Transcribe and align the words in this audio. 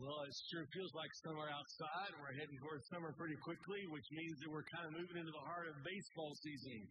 Well, 0.00 0.24
it 0.24 0.32
sure 0.48 0.64
feels 0.72 0.96
like 0.96 1.12
summer 1.20 1.44
outside. 1.52 2.16
We're 2.16 2.32
heading 2.32 2.56
towards 2.56 2.88
summer 2.88 3.12
pretty 3.20 3.36
quickly, 3.44 3.84
which 3.92 4.08
means 4.16 4.32
that 4.40 4.48
we're 4.48 4.64
kind 4.72 4.88
of 4.88 4.96
moving 4.96 5.20
into 5.20 5.28
the 5.28 5.44
heart 5.44 5.68
of 5.68 5.76
baseball 5.84 6.32
season. 6.40 6.88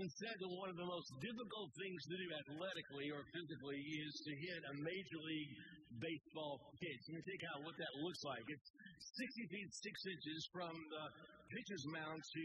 It's 0.00 0.16
said 0.16 0.32
that 0.40 0.48
one 0.48 0.72
of 0.72 0.80
the 0.80 0.88
most 0.88 1.12
difficult 1.20 1.68
things 1.76 2.00
to 2.08 2.16
do 2.16 2.26
athletically 2.32 3.12
or 3.12 3.20
physically 3.28 3.76
is 3.76 4.12
to 4.24 4.32
hit 4.40 4.60
a 4.72 4.74
major 4.80 5.20
league 5.20 5.52
baseball 6.00 6.56
pitch. 6.80 7.02
Let 7.12 7.20
me 7.20 7.24
take 7.28 7.44
out 7.52 7.60
what 7.68 7.76
that 7.76 7.92
looks 8.00 8.24
like. 8.24 8.44
It's 8.56 8.68
60 9.12 9.52
feet 9.52 9.68
6 9.68 9.84
inches 10.08 10.40
from 10.48 10.72
the 10.72 11.04
pitcher's 11.52 11.84
mound 11.92 12.24
to 12.24 12.44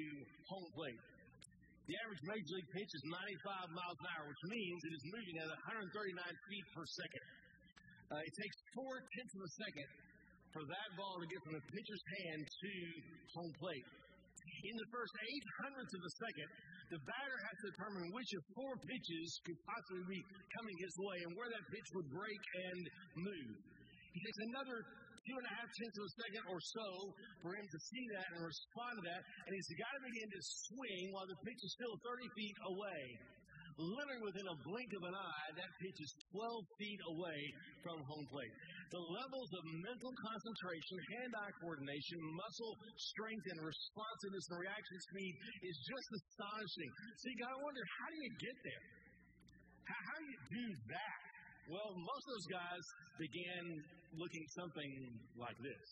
home 0.52 0.68
plate. 0.76 1.00
The 1.88 1.96
average 2.04 2.24
major 2.28 2.52
league 2.60 2.72
pitch 2.76 2.92
is 2.92 3.04
95 3.08 3.80
miles 3.80 3.96
an 3.96 4.08
hour, 4.12 4.28
which 4.28 4.44
means 4.44 4.80
it 4.84 4.92
is 4.92 5.04
moving 5.08 5.36
at 5.40 5.48
139 5.72 6.20
feet 6.52 6.68
per 6.76 6.84
second. 6.84 7.43
Uh, 8.14 8.22
it 8.22 8.34
takes 8.38 8.58
four 8.78 8.94
tenths 9.18 9.34
of 9.34 9.42
a 9.42 9.52
second 9.58 9.90
for 10.54 10.62
that 10.70 10.90
ball 10.94 11.18
to 11.18 11.26
get 11.26 11.42
from 11.50 11.58
the 11.58 11.66
pitcher's 11.66 12.04
hand 12.22 12.46
to 12.46 12.72
home 13.34 13.54
plate. 13.58 13.88
In 14.70 14.76
the 14.78 14.90
first 14.94 15.14
eight 15.18 15.46
hundredths 15.66 15.96
of 15.98 16.04
a 16.06 16.14
second, 16.22 16.50
the 16.94 17.02
batter 17.10 17.38
has 17.42 17.56
to 17.58 17.66
determine 17.74 18.06
which 18.14 18.32
of 18.38 18.44
four 18.54 18.74
pitches 18.86 19.28
could 19.50 19.58
possibly 19.66 20.06
be 20.14 20.22
coming 20.54 20.78
his 20.78 20.94
way 21.02 21.18
and 21.26 21.32
where 21.34 21.50
that 21.50 21.66
pitch 21.74 21.90
would 21.98 22.10
break 22.14 22.42
and 22.70 22.82
move. 23.18 23.54
It 24.14 24.22
takes 24.22 24.42
another 24.54 24.78
two 25.26 25.34
and 25.34 25.48
a 25.50 25.54
half 25.58 25.70
tenths 25.74 25.98
of 25.98 26.06
a 26.06 26.14
second 26.22 26.44
or 26.54 26.60
so 26.62 26.88
for 27.42 27.58
him 27.58 27.66
to 27.66 27.80
see 27.82 28.06
that 28.14 28.28
and 28.38 28.46
respond 28.46 28.94
to 29.02 29.04
that, 29.10 29.22
and 29.26 29.52
he's 29.58 29.72
got 29.74 29.90
to 29.90 30.02
begin 30.06 30.30
to 30.38 30.42
swing 30.70 31.04
while 31.18 31.26
the 31.26 31.40
pitch 31.42 31.62
is 31.66 31.72
still 31.82 31.96
30 31.98 32.30
feet 32.38 32.58
away. 32.78 33.04
Literally 33.74 34.22
within 34.22 34.46
a 34.46 34.58
blink 34.62 34.92
of 34.94 35.04
an 35.10 35.16
eye, 35.18 35.50
that 35.58 35.72
pitch 35.82 35.98
is 35.98 36.12
12 36.30 36.62
feet 36.78 37.02
away 37.10 37.42
from 37.82 37.98
home 38.06 38.28
plate. 38.30 38.54
The 38.94 39.02
levels 39.02 39.50
of 39.58 39.64
mental 39.82 40.14
concentration, 40.14 40.96
hand-eye 41.18 41.54
coordination, 41.58 42.18
muscle 42.38 42.74
strength, 43.02 43.46
and 43.50 43.60
responsiveness 43.66 44.46
and 44.54 44.58
reaction 44.62 44.98
speed 45.10 45.34
is 45.66 45.76
just 45.90 46.08
astonishing. 46.22 46.90
So 47.18 47.24
you 47.34 47.38
gotta 47.42 47.62
wonder, 47.66 47.84
how 47.98 48.08
do 48.14 48.18
you 48.22 48.32
get 48.38 48.58
there? 48.62 48.86
How, 49.90 50.00
how 50.06 50.18
do 50.22 50.26
you 50.30 50.40
do 50.54 50.66
that? 50.94 51.22
Well, 51.66 51.90
most 51.98 52.24
of 52.28 52.32
those 52.38 52.50
guys 52.54 52.84
began 53.18 53.64
looking 54.14 54.46
something 54.54 54.92
like 55.34 55.58
this. 55.58 55.90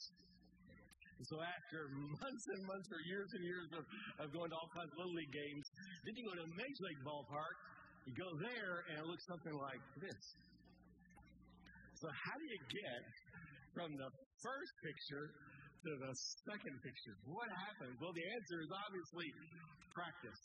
So 1.30 1.38
after 1.38 1.86
months 2.22 2.46
and 2.58 2.62
months 2.66 2.90
or 2.90 3.02
years 3.06 3.30
and 3.34 3.44
years 3.46 3.70
of, 3.78 3.84
of 4.26 4.28
going 4.34 4.50
to 4.50 4.58
all 4.58 4.72
kinds 4.74 4.90
of 4.90 4.98
little 4.98 5.14
league 5.14 5.34
games, 5.34 5.66
then 6.06 6.14
you 6.18 6.24
go 6.26 6.34
to 6.34 6.46
a 6.46 6.54
major 6.58 6.84
league 6.86 7.04
ballpark, 7.06 7.56
you 8.06 8.14
go 8.18 8.30
there 8.42 8.76
and 8.90 8.96
it 8.98 9.06
looks 9.06 9.26
something 9.30 9.54
like 9.54 9.84
this. 10.02 10.22
So 12.02 12.10
how 12.10 12.36
do 12.38 12.46
you 12.50 12.62
get 12.66 13.02
from 13.78 13.94
the 13.94 14.10
first 14.42 14.74
picture 14.82 15.26
to 15.30 15.92
the 16.02 16.14
second 16.50 16.76
picture? 16.82 17.16
What 17.30 17.50
happens? 17.54 17.94
Well, 18.02 18.14
the 18.14 18.26
answer 18.26 18.58
is 18.66 18.70
obviously 18.74 19.30
practice. 19.94 20.42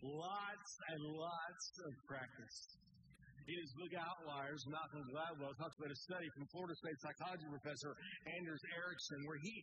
Lots 0.00 0.70
and 0.96 1.00
lots 1.20 1.64
of 1.84 1.92
practice. 2.08 2.80
In 3.50 3.56
his 3.56 3.72
book 3.76 3.92
Outliers, 3.98 4.62
not 4.68 4.88
Malcolm 4.94 5.04
Gladwell 5.10 5.52
talks 5.58 5.74
about 5.80 5.90
a 5.90 6.00
study 6.06 6.28
from 6.38 6.44
Florida 6.54 6.76
State 6.76 6.98
psychology 7.02 7.48
professor 7.50 7.92
Anders 8.36 8.62
Ericsson, 8.78 9.20
where 9.26 9.40
he, 9.42 9.54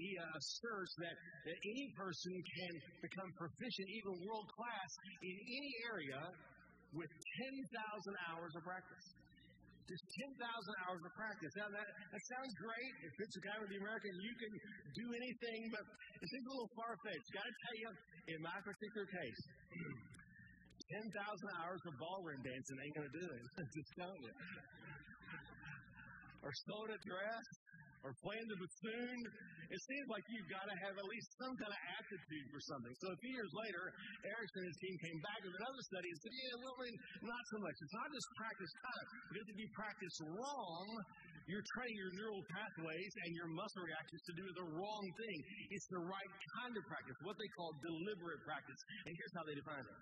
he 0.00 0.08
uh, 0.16 0.38
asserts 0.38 0.94
that, 1.02 1.12
that 1.44 1.58
any 1.60 1.86
person 1.98 2.32
can 2.32 2.72
become 3.04 3.30
proficient, 3.36 3.86
even 4.00 4.12
world 4.24 4.48
class, 4.54 4.90
in 5.20 5.36
any 5.60 5.72
area 5.92 6.20
with 6.94 7.10
10,000 7.10 8.30
hours 8.30 8.52
of 8.54 8.62
practice. 8.62 9.06
Just 9.84 10.04
10,000 10.40 10.40
hours 10.88 11.02
of 11.04 11.12
practice. 11.12 11.52
Now, 11.60 11.68
that, 11.68 11.84
that 11.84 12.22
sounds 12.32 12.52
great. 12.56 12.92
If 13.04 13.14
it's 13.20 13.36
a 13.36 13.42
guy 13.44 13.56
with 13.60 13.68
the 13.68 13.80
American, 13.84 14.12
you 14.16 14.32
can 14.40 14.52
do 14.96 15.06
anything, 15.12 15.60
but 15.76 15.84
it 15.84 16.26
seems 16.32 16.46
a 16.48 16.52
little 16.56 16.72
far 16.72 16.96
fetched. 17.04 17.28
Got 17.36 17.44
to 17.44 17.56
tell 17.68 17.76
you, 17.76 17.90
in 18.32 18.38
my 18.40 18.58
particular 18.64 19.04
case, 19.04 19.40
10,000 20.88 21.12
hours 21.60 21.82
of 21.84 21.92
ballroom 22.00 22.40
dancing 22.40 22.76
ain't 22.80 22.96
going 22.96 23.10
to 23.12 23.16
do 23.20 23.26
it. 23.28 23.42
Just 23.76 23.90
telling 24.00 24.22
you. 24.24 24.34
Or 26.44 26.52
sewing 26.64 26.92
a 26.96 27.00
dress, 27.04 27.46
or 28.04 28.12
playing 28.20 28.46
the 28.52 28.58
bassoon. 28.60 29.18
It 29.72 29.80
seems 29.80 30.06
like 30.12 30.24
you've 30.28 30.50
got 30.52 30.68
to 30.68 30.76
have 30.84 30.94
at 31.00 31.06
least 31.08 31.28
some 31.40 31.54
kind 31.56 31.72
of 31.72 31.80
aptitude 31.96 32.46
for 32.52 32.60
something. 32.68 32.92
So 33.00 33.06
a 33.10 33.18
few 33.18 33.32
years 33.32 33.52
later, 33.56 33.82
Ericsson 34.28 34.60
and 34.60 34.68
his 34.68 34.78
team 34.78 34.94
came 35.00 35.18
back 35.24 35.40
with 35.40 35.56
another 35.56 35.82
study 35.88 36.08
and 36.12 36.18
said, 36.20 36.34
yeah, 36.36 36.54
well, 36.60 36.76
not 37.24 37.42
so 37.48 37.56
much. 37.64 37.76
It's 37.80 37.96
not 37.96 38.08
just 38.12 38.28
practice 38.36 38.72
time. 38.84 39.06
Because 39.32 39.46
if 39.48 39.56
you 39.56 39.68
practice 39.72 40.16
wrong, 40.36 40.86
you're 41.48 41.64
training 41.76 41.96
your 41.96 42.12
neural 42.20 42.44
pathways 42.52 43.12
and 43.24 43.30
your 43.32 43.48
muscle 43.56 43.84
reactions 43.84 44.20
to 44.28 44.32
do 44.36 44.46
the 44.52 44.66
wrong 44.76 45.04
thing. 45.16 45.38
It's 45.72 45.88
the 45.88 46.04
right 46.04 46.32
kind 46.60 46.76
of 46.76 46.84
practice, 46.84 47.16
what 47.24 47.36
they 47.40 47.50
call 47.56 47.72
deliberate 47.80 48.40
practice. 48.44 48.80
And 49.08 49.12
here's 49.16 49.32
how 49.32 49.44
they 49.48 49.56
define 49.56 49.84
it 49.84 49.98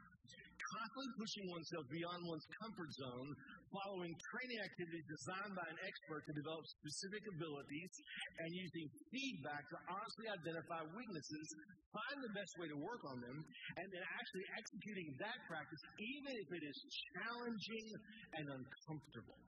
constantly 0.72 1.10
pushing 1.20 1.46
oneself 1.52 1.84
beyond 1.92 2.20
one's 2.24 2.48
comfort 2.64 2.90
zone, 2.96 3.28
following 3.68 4.12
training 4.12 4.60
activities 4.64 5.06
designed 5.08 5.54
by 5.56 5.66
an 5.68 5.78
expert 5.84 6.22
to 6.28 6.32
develop 6.32 6.64
specific 6.80 7.22
abilities, 7.36 7.92
and 8.40 8.48
using 8.56 8.86
feedback 9.12 9.62
to 9.68 9.76
honestly 9.88 10.26
identify 10.32 10.80
weaknesses, 10.96 11.46
find 11.92 12.18
the 12.24 12.32
best 12.32 12.52
way 12.56 12.68
to 12.72 12.78
work 12.80 13.02
on 13.04 13.20
them, 13.20 13.38
and 13.76 13.86
then 13.92 14.04
actually 14.16 14.46
executing 14.56 15.08
that 15.20 15.38
practice, 15.48 15.82
even 16.00 16.32
if 16.36 16.48
it 16.56 16.62
is 16.64 16.76
challenging 17.16 17.86
and 18.40 18.44
uncomfortable. 18.60 19.38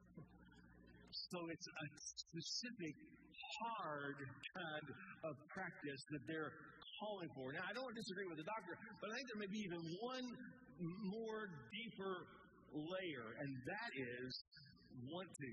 So 1.30 1.38
it's 1.48 1.68
a 1.68 1.86
specific, 2.28 2.94
hard 3.60 4.18
kind 4.56 4.88
of 5.30 5.34
practice 5.52 6.00
that 6.10 6.22
they're 6.26 6.52
calling 6.98 7.30
for. 7.34 7.52
Now, 7.54 7.64
I 7.70 7.72
don't 7.74 7.94
disagree 7.94 8.26
with 8.30 8.38
the 8.38 8.48
doctor, 8.48 8.74
but 8.98 9.08
I 9.10 9.12
think 9.14 9.26
there 9.30 9.40
may 9.46 9.50
be 9.50 9.62
even 9.62 9.82
one 10.02 10.26
more 10.80 11.50
deeper 11.70 12.26
layer, 12.74 13.28
and 13.40 13.50
that 13.66 13.90
is 13.94 14.32
want 15.10 15.30
to. 15.30 15.50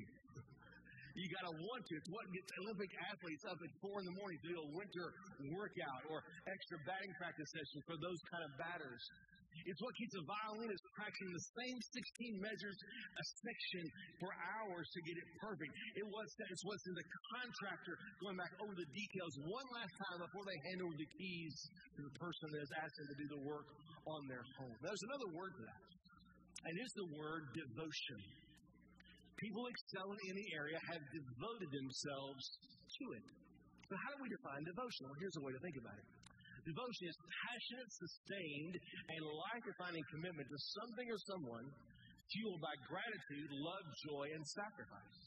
You 1.15 1.27
got 1.27 1.43
to 1.43 1.53
want 1.59 1.83
to. 1.91 1.93
It's 1.99 2.07
what 2.07 2.23
gets 2.31 2.47
Olympic 2.63 2.91
athletes 3.11 3.43
up 3.43 3.59
at 3.59 3.71
four 3.83 3.99
in 3.99 4.07
the 4.07 4.15
morning 4.15 4.39
to 4.41 4.47
do 4.47 4.57
a 4.63 4.69
winter 4.71 5.11
workout 5.51 6.01
or 6.07 6.23
extra 6.47 6.79
batting 6.87 7.11
practice 7.19 7.51
session 7.51 7.83
for 7.83 7.99
those 7.99 8.19
kind 8.31 8.47
of 8.47 8.51
batters. 8.55 9.03
It's 9.65 9.81
what 9.81 9.93
keeps 9.93 10.15
a 10.17 10.23
violinist 10.25 10.83
practicing 10.97 11.31
the 11.31 11.45
same 11.61 11.77
16 11.77 12.41
measures 12.41 12.77
a 12.81 13.23
section 13.45 13.83
for 14.17 14.29
hours 14.33 14.87
to 14.89 14.99
get 15.05 15.15
it 15.15 15.27
perfect. 15.37 15.71
It 15.95 16.07
was, 16.07 16.27
it's 16.49 16.65
what's 16.65 16.85
in 16.89 16.95
the 16.97 17.07
contractor 17.35 17.93
going 18.23 18.37
back 18.39 18.53
over 18.63 18.73
the 18.73 18.89
details 18.89 19.33
one 19.45 19.67
last 19.75 19.93
time 20.07 20.19
before 20.23 20.45
they 20.49 20.57
hand 20.71 20.79
over 20.81 20.95
the 20.97 21.09
keys 21.13 21.55
to 21.97 22.01
the 22.03 22.13
person 22.17 22.47
that 22.57 22.65
asked 22.81 22.97
them 22.97 23.07
to 23.11 23.17
do 23.21 23.27
the 23.37 23.41
work 23.45 23.67
on 24.09 24.21
their 24.25 24.43
home. 24.57 24.75
There's 24.81 25.05
another 25.05 25.29
word 25.37 25.51
for 25.53 25.65
that, 25.69 25.81
and 26.65 26.73
it's 26.81 26.95
the 26.97 27.09
word 27.13 27.43
devotion. 27.53 28.19
People 29.37 29.65
excelling 29.69 30.21
in 30.29 30.35
the 30.37 30.49
area 30.53 30.77
have 30.89 31.01
devoted 31.09 31.69
themselves 31.73 32.43
to 32.97 33.05
it. 33.17 33.25
So, 33.89 33.93
how 33.97 34.09
do 34.15 34.17
we 34.23 34.29
define 34.29 34.61
devotion? 34.63 35.01
Well, 35.09 35.17
here's 35.19 35.35
a 35.35 35.43
way 35.43 35.51
to 35.51 35.61
think 35.65 35.77
about 35.81 35.97
it. 35.97 36.20
Devotion 36.61 37.05
is 37.09 37.17
passionate, 37.17 37.89
sustained, 37.89 38.75
and 38.77 39.21
life 39.25 39.63
defining 39.65 40.05
commitment 40.13 40.45
to 40.45 40.59
something 40.77 41.07
or 41.09 41.19
someone 41.25 41.65
fueled 42.31 42.61
by 42.61 42.75
gratitude, 42.85 43.49
love, 43.49 43.85
joy, 44.07 44.25
and 44.31 44.43
sacrifice. 44.45 45.19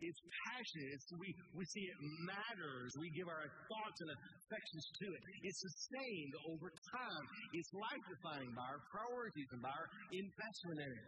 It's 0.00 0.20
passionate. 0.48 0.90
It's, 0.96 1.08
we, 1.20 1.28
we 1.52 1.64
see 1.68 1.84
it 1.84 1.98
matters. 2.24 2.88
We 2.96 3.12
give 3.12 3.28
our 3.28 3.44
thoughts 3.44 3.98
and 4.00 4.10
affections 4.16 4.84
to 4.96 5.06
it. 5.12 5.22
It's 5.44 5.60
sustained 5.60 6.34
over 6.48 6.72
time. 6.72 7.24
It's 7.52 7.68
life 7.76 8.04
defining 8.08 8.52
by 8.56 8.64
our 8.64 8.80
priorities 8.88 9.48
and 9.52 9.60
by 9.60 9.72
our 9.72 9.88
investment 10.08 10.78
in 10.88 10.90
it. 10.96 11.06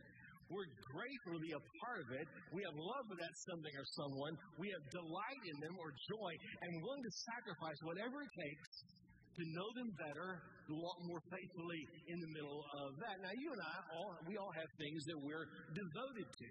We're 0.53 0.69
grateful 0.93 1.41
to 1.41 1.43
be 1.43 1.57
a 1.57 1.65
part 1.81 2.05
of 2.05 2.09
it. 2.13 2.27
We 2.53 2.61
have 2.69 2.77
love 2.77 3.05
for 3.09 3.17
that 3.17 3.35
something 3.49 3.73
or 3.73 3.89
someone. 3.97 4.37
We 4.61 4.69
have 4.69 4.85
delight 4.93 5.43
in 5.49 5.57
them 5.65 5.75
or 5.81 5.89
joy 6.13 6.33
and 6.61 6.71
willing 6.85 7.01
to 7.01 7.13
sacrifice 7.25 7.79
whatever 7.89 8.21
it 8.21 8.33
takes 8.37 8.72
to 9.37 9.43
know 9.57 9.69
them 9.75 9.91
better, 9.97 10.31
to 10.69 10.73
walk 10.77 10.99
more 11.09 11.23
faithfully 11.33 11.83
in 12.09 12.19
the 12.21 12.31
middle 12.37 12.61
of 12.85 12.97
that. 13.01 13.17
Now, 13.25 13.35
you 13.35 13.49
and 13.53 13.63
I, 13.63 13.77
all, 13.97 14.13
we 14.29 14.37
all 14.37 14.53
have 14.53 14.71
things 14.79 15.01
that 15.09 15.19
we're 15.19 15.49
devoted 15.73 16.29
to. 16.29 16.49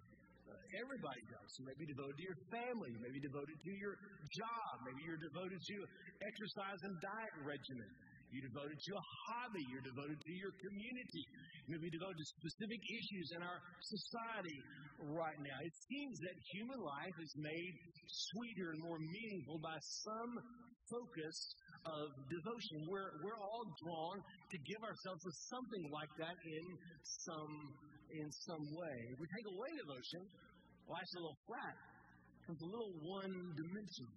Uh, 0.52 0.82
everybody 0.84 1.24
does. 1.32 1.50
You 1.62 1.66
may 1.70 1.78
be 1.80 1.88
devoted 1.88 2.18
to 2.18 2.26
your 2.26 2.40
family. 2.52 2.90
You 2.92 3.02
may 3.02 3.14
be 3.14 3.24
devoted 3.24 3.56
to 3.56 3.72
your 3.78 3.96
job. 4.36 4.72
Maybe 4.84 5.00
you're 5.08 5.22
devoted 5.22 5.60
to 5.62 5.78
exercise 6.26 6.80
and 6.84 6.94
diet 7.00 7.36
regimen. 7.46 7.92
You're 8.32 8.48
devoted 8.48 8.80
to 8.80 8.92
a 8.96 9.06
hobby. 9.28 9.64
You're 9.68 9.84
devoted 9.84 10.16
to 10.16 10.34
your 10.40 10.56
community. 10.56 11.24
You 11.68 11.76
may 11.76 11.84
be 11.84 11.92
devoted 11.92 12.16
to 12.16 12.28
specific 12.40 12.80
issues 12.80 13.28
in 13.36 13.44
our 13.44 13.60
society 13.84 14.60
right 15.04 15.36
now. 15.36 15.58
It 15.60 15.76
seems 15.92 16.16
that 16.24 16.36
human 16.56 16.80
life 16.80 17.18
is 17.20 17.32
made 17.36 17.74
sweeter 18.08 18.72
and 18.72 18.80
more 18.88 19.00
meaningful 19.04 19.60
by 19.60 19.76
some 20.08 20.32
focus 20.88 21.38
of 21.86 22.06
devotion. 22.30 22.86
We're, 22.86 23.12
we're 23.26 23.42
all 23.42 23.66
drawn 23.82 24.18
to 24.22 24.58
give 24.70 24.82
ourselves 24.86 25.22
to 25.26 25.32
something 25.50 25.84
like 25.90 26.14
that 26.22 26.38
in 26.46 26.66
some, 27.26 27.54
in 28.14 28.28
some 28.46 28.66
way. 28.78 28.98
If 29.14 29.18
we 29.18 29.28
take 29.32 29.48
away 29.50 29.70
devotion, 29.82 30.22
life's 30.86 31.14
a 31.18 31.22
little 31.22 31.42
flat. 31.50 31.76
becomes 32.44 32.62
a 32.62 32.70
little 32.70 32.94
one 33.06 33.34
dimensional. 33.58 34.16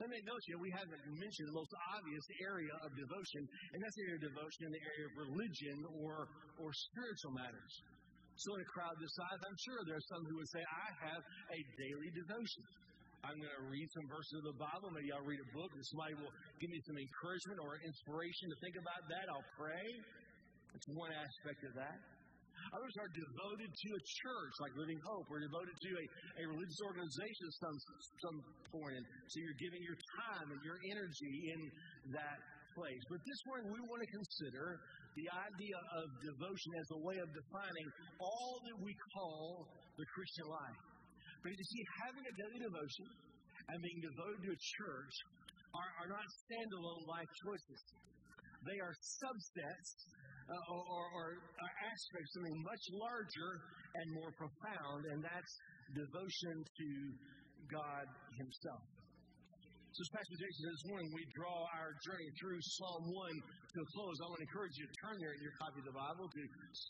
Let 0.00 0.08
me 0.10 0.18
note 0.26 0.42
you, 0.50 0.58
we 0.58 0.72
haven't 0.74 1.04
mentioned 1.14 1.46
the 1.46 1.58
most 1.58 1.70
obvious 1.94 2.26
area 2.42 2.74
of 2.82 2.90
devotion, 2.96 3.42
and 3.46 3.78
that's 3.78 3.94
the 3.94 4.04
area 4.10 4.18
of 4.18 4.24
devotion 4.34 4.60
in 4.66 4.72
the 4.74 4.82
area 4.82 5.06
of 5.06 5.14
religion 5.30 5.76
or, 6.02 6.26
or 6.58 6.68
spiritual 6.90 7.32
matters. 7.38 7.72
So, 8.34 8.56
in 8.56 8.64
a 8.64 8.70
crowd 8.72 8.96
this 8.98 9.12
size, 9.14 9.40
I'm 9.44 9.58
sure 9.60 9.78
there 9.84 10.00
are 10.00 10.08
some 10.10 10.24
who 10.24 10.40
would 10.40 10.50
say, 10.50 10.62
I 10.64 10.88
have 11.12 11.22
a 11.22 11.60
daily 11.76 12.10
devotion. 12.16 12.64
I'm 13.22 13.38
going 13.38 13.54
to 13.54 13.66
read 13.70 13.86
some 13.94 14.06
verses 14.10 14.34
of 14.42 14.50
the 14.50 14.58
Bible. 14.58 14.90
Maybe 14.90 15.14
I'll 15.14 15.22
read 15.22 15.38
a 15.38 15.50
book 15.54 15.70
and 15.70 15.82
somebody 15.94 16.18
will 16.18 16.34
give 16.58 16.74
me 16.74 16.82
some 16.82 16.98
encouragement 16.98 17.62
or 17.62 17.78
inspiration 17.86 18.50
to 18.50 18.56
think 18.58 18.74
about 18.74 18.98
that. 19.14 19.30
I'll 19.30 19.50
pray. 19.54 19.86
It's 20.74 20.88
one 20.90 21.14
aspect 21.14 21.62
of 21.70 21.72
that. 21.78 22.02
Others 22.74 22.94
are 22.98 23.10
devoted 23.14 23.70
to 23.70 23.88
a 23.94 24.02
church 24.02 24.54
like 24.58 24.74
Living 24.74 24.98
Hope 25.06 25.30
or 25.30 25.38
devoted 25.38 25.70
to 25.70 25.90
a, 26.02 26.04
a 26.42 26.44
religious 26.50 26.82
organization 26.82 27.44
at 27.46 27.54
some, 27.62 27.76
some 28.26 28.38
point. 28.74 29.02
So 29.30 29.38
you're 29.38 29.60
giving 29.62 29.82
your 29.86 29.98
time 30.18 30.46
and 30.50 30.60
your 30.66 30.82
energy 30.90 31.34
in 31.46 31.60
that 32.18 32.38
place. 32.74 33.02
But 33.06 33.22
this 33.22 33.40
morning 33.46 33.70
we 33.70 33.80
want 33.86 34.02
to 34.02 34.10
consider 34.10 34.82
the 35.14 35.26
idea 35.30 35.78
of 35.94 36.10
devotion 36.26 36.70
as 36.74 36.88
a 36.90 37.00
way 37.06 37.22
of 37.22 37.30
defining 37.30 37.86
all 38.18 38.58
that 38.66 38.78
we 38.82 38.98
call 39.14 39.70
the 39.94 40.06
Christian 40.10 40.50
life. 40.50 40.91
Because 41.42 41.58
you 41.58 41.68
see, 41.74 41.82
having 42.06 42.22
a 42.22 42.34
daily 42.38 42.60
devotion 42.62 43.08
and 43.66 43.76
being 43.82 44.00
devoted 44.02 44.40
to 44.46 44.50
a 44.54 44.60
church 44.78 45.14
are, 45.74 45.90
are 46.06 46.10
not 46.14 46.22
standalone 46.46 47.02
life 47.10 47.30
choices. 47.42 47.82
They 48.62 48.78
are 48.78 48.94
subsets 48.94 49.90
uh, 50.46 50.74
or, 50.74 51.02
or, 51.18 51.26
or 51.34 51.70
aspects 51.82 52.30
of 52.30 52.46
something 52.46 52.58
much 52.62 52.84
larger 52.94 53.50
and 53.98 54.06
more 54.14 54.30
profound, 54.38 55.00
and 55.10 55.18
that's 55.18 55.52
devotion 55.98 56.56
to 56.62 56.88
God 57.66 58.06
Himself. 58.38 58.86
So, 59.92 60.00
as 60.00 60.10
Pastor 60.14 60.36
Jason 60.40 60.60
said 60.62 60.72
this 60.72 60.88
morning, 60.88 61.08
we 61.12 61.24
draw 61.36 61.58
our 61.76 61.92
journey 62.00 62.30
through 62.40 62.56
Psalm 62.64 63.02
1 63.12 63.61
to 63.72 63.80
a 63.80 63.88
close. 63.96 64.20
I 64.20 64.28
want 64.28 64.36
to 64.36 64.44
encourage 64.44 64.76
you 64.76 64.84
to 64.84 64.96
turn 65.00 65.16
there 65.16 65.32
in 65.32 65.40
your 65.40 65.56
copy 65.56 65.80
of 65.80 65.88
the 65.88 65.96
Bible 65.96 66.28
to 66.28 66.42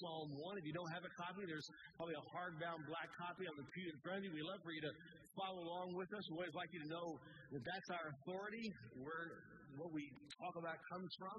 Psalm 0.03 0.35
1. 0.35 0.59
If 0.59 0.67
you 0.67 0.75
don't 0.75 0.91
have 0.91 1.07
a 1.07 1.13
copy, 1.15 1.47
there's 1.47 1.71
probably 1.95 2.19
a 2.19 2.27
hardbound 2.35 2.83
black 2.91 3.07
copy 3.15 3.47
on 3.47 3.55
the 3.55 3.67
pew 3.71 3.87
in 3.87 3.99
front 4.03 4.19
of 4.19 4.27
you. 4.27 4.35
We'd 4.35 4.51
love 4.51 4.59
for 4.67 4.75
you 4.75 4.83
to 4.83 4.95
follow 5.39 5.63
along 5.63 5.95
with 5.95 6.11
us. 6.11 6.27
We 6.35 6.43
always 6.43 6.57
like 6.59 6.75
you 6.75 6.83
to 6.83 6.91
know 6.91 7.23
that 7.55 7.63
that's 7.63 7.89
our 7.95 8.11
authority, 8.19 8.67
where 8.99 9.47
what 9.79 9.95
we 9.95 10.11
talk 10.43 10.59
about 10.59 10.75
comes 10.91 11.11
from. 11.23 11.39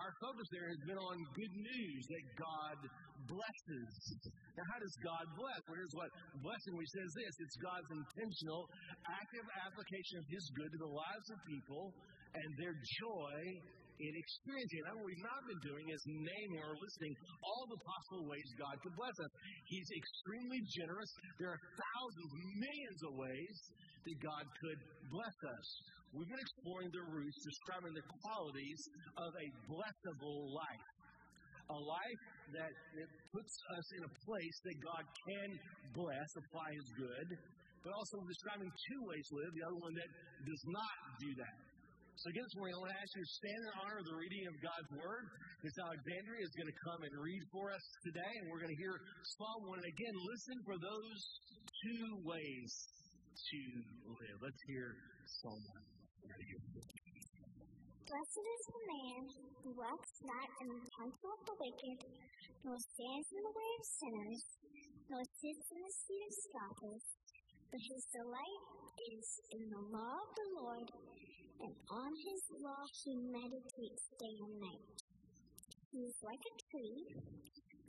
Our 0.00 0.12
focus 0.24 0.48
there 0.52 0.68
has 0.72 0.80
been 0.88 1.00
on 1.00 1.16
good 1.36 1.54
news 1.56 2.02
that 2.08 2.24
God 2.40 2.78
blesses. 3.28 3.92
Now, 4.56 4.64
how 4.72 4.78
does 4.80 4.96
God 5.04 5.24
bless? 5.36 5.60
Well, 5.68 5.76
here's 5.76 5.96
what 5.96 6.08
blessing 6.40 6.80
we 6.80 6.88
says 6.96 7.12
this 7.12 7.32
it's 7.44 7.56
God's 7.60 7.92
intentional, 7.92 8.68
active 9.04 9.46
application 9.68 10.20
of 10.20 10.24
His 10.32 10.44
good 10.56 10.68
to 10.72 10.80
the 10.80 10.92
lives 10.96 11.28
of 11.28 11.38
people 11.44 11.92
and 12.36 12.48
their 12.60 12.76
joy 13.04 13.36
in 14.00 14.12
experiencing. 14.12 14.80
And 14.86 14.94
what 15.00 15.06
we've 15.08 15.26
not 15.26 15.42
been 15.48 15.62
doing 15.64 15.86
is 15.88 16.00
naming 16.06 16.60
or 16.60 16.76
listing 16.76 17.12
all 17.40 17.64
the 17.68 17.80
possible 17.80 18.28
ways 18.28 18.46
God 18.60 18.76
could 18.84 18.96
bless 18.96 19.16
us. 19.16 19.32
He's 19.68 19.88
extremely 19.96 20.60
generous. 20.76 21.10
There 21.40 21.52
are 21.52 21.62
thousands, 21.76 22.30
millions 22.60 23.00
of 23.08 23.12
ways 23.16 23.56
that 24.04 24.16
God 24.20 24.44
could 24.60 24.80
bless 25.10 25.36
us. 25.48 25.66
We've 26.14 26.30
been 26.30 26.40
exploring 26.40 26.90
the 26.94 27.04
roots, 27.12 27.38
describing 27.44 27.92
the 27.92 28.06
qualities 28.22 28.80
of 29.18 29.30
a 29.36 29.46
blessable 29.68 30.54
life. 30.54 30.88
A 31.66 31.80
life 31.82 32.22
that 32.54 32.70
puts 33.34 33.54
us 33.74 33.86
in 33.98 34.06
a 34.06 34.12
place 34.22 34.56
that 34.70 34.76
God 34.86 35.02
can 35.02 35.48
bless, 35.98 36.28
apply 36.46 36.70
His 36.78 36.88
good, 36.94 37.28
but 37.82 37.90
also 37.90 38.22
describing 38.22 38.70
two 38.70 39.00
ways 39.02 39.26
to 39.26 39.34
live, 39.42 39.50
the 39.50 39.66
other 39.66 39.80
one 39.82 39.94
that 39.98 40.10
does 40.46 40.62
not 40.70 40.94
do 41.18 41.30
that. 41.42 41.65
So 42.16 42.32
again 42.32 42.48
this 42.48 42.56
morning, 42.56 42.72
I 42.72 42.80
want 42.80 42.96
to 42.96 43.00
ask 43.04 43.12
you 43.12 43.20
to 43.28 43.32
stand 43.44 43.60
in 43.60 43.72
honor 43.76 44.00
of 44.00 44.08
the 44.08 44.16
reading 44.16 44.48
of 44.48 44.56
God's 44.64 44.88
Word. 44.96 45.28
Miss 45.60 45.76
Alexandria 45.76 46.48
is 46.48 46.52
going 46.56 46.72
to 46.72 46.78
come 46.80 47.04
and 47.04 47.12
read 47.12 47.44
for 47.52 47.68
us 47.68 47.84
today, 48.08 48.32
and 48.40 48.48
we're 48.48 48.64
going 48.64 48.72
to 48.72 48.80
hear 48.80 48.96
Psalm 49.36 49.68
1. 49.68 49.84
And 49.84 49.88
again, 49.92 50.16
listen 50.24 50.56
for 50.64 50.80
those 50.80 51.20
two 51.84 52.04
ways 52.24 52.72
to 53.36 53.60
live. 54.16 54.36
Let's 54.40 54.62
hear 54.64 54.96
Psalm 55.44 55.60
1. 55.60 55.84
Blessed 58.08 58.44
is 58.48 58.64
the 58.64 58.84
man 58.88 59.22
who 59.60 59.70
walks 59.76 60.12
not 60.24 60.48
in 60.64 60.72
the 60.72 60.88
counsel 60.96 61.30
of 61.36 61.42
the 61.52 61.56
wicked, 61.68 61.98
nor 62.64 62.80
stands 62.80 63.28
in 63.28 63.44
the 63.44 63.52
way 63.52 63.70
of 63.76 63.84
sinners, 63.92 64.40
nor 65.12 65.20
sits 65.20 65.64
in 65.68 65.80
the 65.84 65.94
seat 66.00 66.22
of 66.24 66.32
scoffers. 66.48 67.04
But 67.68 67.82
his 67.92 68.02
delight 68.08 68.62
is 69.04 69.26
in 69.52 69.68
the 69.68 69.84
law 69.92 70.16
of 70.16 70.30
the 70.32 70.48
Lord, 70.64 70.88
and 71.60 71.74
on 71.90 72.12
his 72.16 72.42
law 72.60 72.84
he 73.04 73.16
meditates 73.16 74.10
day 74.20 74.36
and 74.44 74.56
night. 74.60 74.96
He 75.92 76.04
is 76.04 76.16
like 76.20 76.42
a 76.44 76.54
tree 76.68 77.08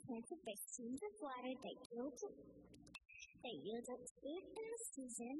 planted 0.06 0.40
by 0.44 0.56
streams 0.56 1.02
of 1.04 1.12
water 1.20 1.52
that 1.52 1.76
yields 1.92 2.24
that 2.24 3.56
yields 3.62 3.88
its 3.88 4.10
fruit 4.18 4.44
in 4.44 4.66
the 4.72 4.80
season, 4.96 5.36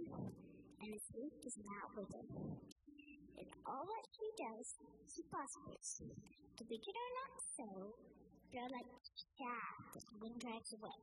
and 0.80 0.88
its 0.94 1.08
leaf 1.16 1.34
does 1.42 1.58
not 1.58 1.96
wither. 1.96 2.24
In 3.40 3.48
all 3.66 3.84
that 3.88 4.06
he 4.14 4.28
does, 4.38 4.68
he 5.14 5.22
prospers. 5.32 5.88
The 6.58 6.66
wicked 6.68 6.94
are 6.94 7.14
not 7.18 7.32
so; 7.56 7.68
they 8.52 8.58
are 8.60 8.70
like 8.70 8.90
chaff 9.38 9.76
that 9.94 10.04
the 10.04 10.18
wind 10.20 10.38
drives 10.38 10.70
away. 10.76 11.00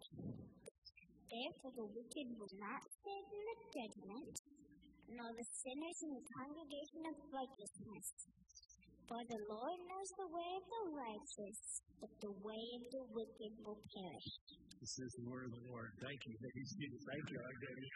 Therefore, 1.28 1.74
the 1.76 1.90
wicked 1.90 2.28
will 2.40 2.54
not 2.62 2.86
sit 3.04 3.26
in 3.34 3.44
the 3.44 3.58
judgment, 3.76 4.36
nor 5.14 5.30
the 5.34 5.48
sinners 5.62 5.98
in 6.02 6.12
the 6.18 6.26
congregation 6.34 7.02
of 7.10 7.16
righteousness. 7.30 8.06
For 9.06 9.22
the 9.30 9.42
Lord 9.46 9.78
knows 9.86 10.10
the 10.18 10.30
way 10.34 10.50
of 10.58 10.66
the 10.66 10.84
righteous, 10.98 11.60
but 12.02 12.10
the 12.26 12.34
way 12.42 12.64
of 12.74 12.84
the 12.90 13.04
wicked 13.14 13.54
will 13.62 13.78
perish. 13.78 14.30
This 14.82 14.98
is 14.98 15.12
the 15.22 15.26
word 15.30 15.46
of 15.46 15.54
the 15.54 15.66
Lord. 15.70 15.94
Thank 16.02 16.20
you. 16.26 16.34
Thank 16.42 16.56
you, 16.58 16.90
Thank 17.06 17.26
you, 17.30 17.38
Isaiah. 17.38 17.92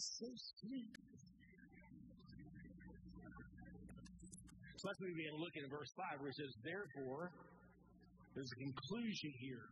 So 0.00 0.26
sweet. 0.62 0.94
So 4.80 4.82
that's 4.88 4.96
what 4.96 5.12
we 5.12 5.18
begin 5.18 5.36
looking 5.36 5.60
at 5.60 5.70
verse 5.70 5.92
5, 5.92 6.24
where 6.24 6.32
it 6.32 6.38
says, 6.40 6.52
Therefore, 6.64 7.28
there's 8.32 8.48
a 8.48 8.58
conclusion 8.64 9.30
here. 9.44 9.66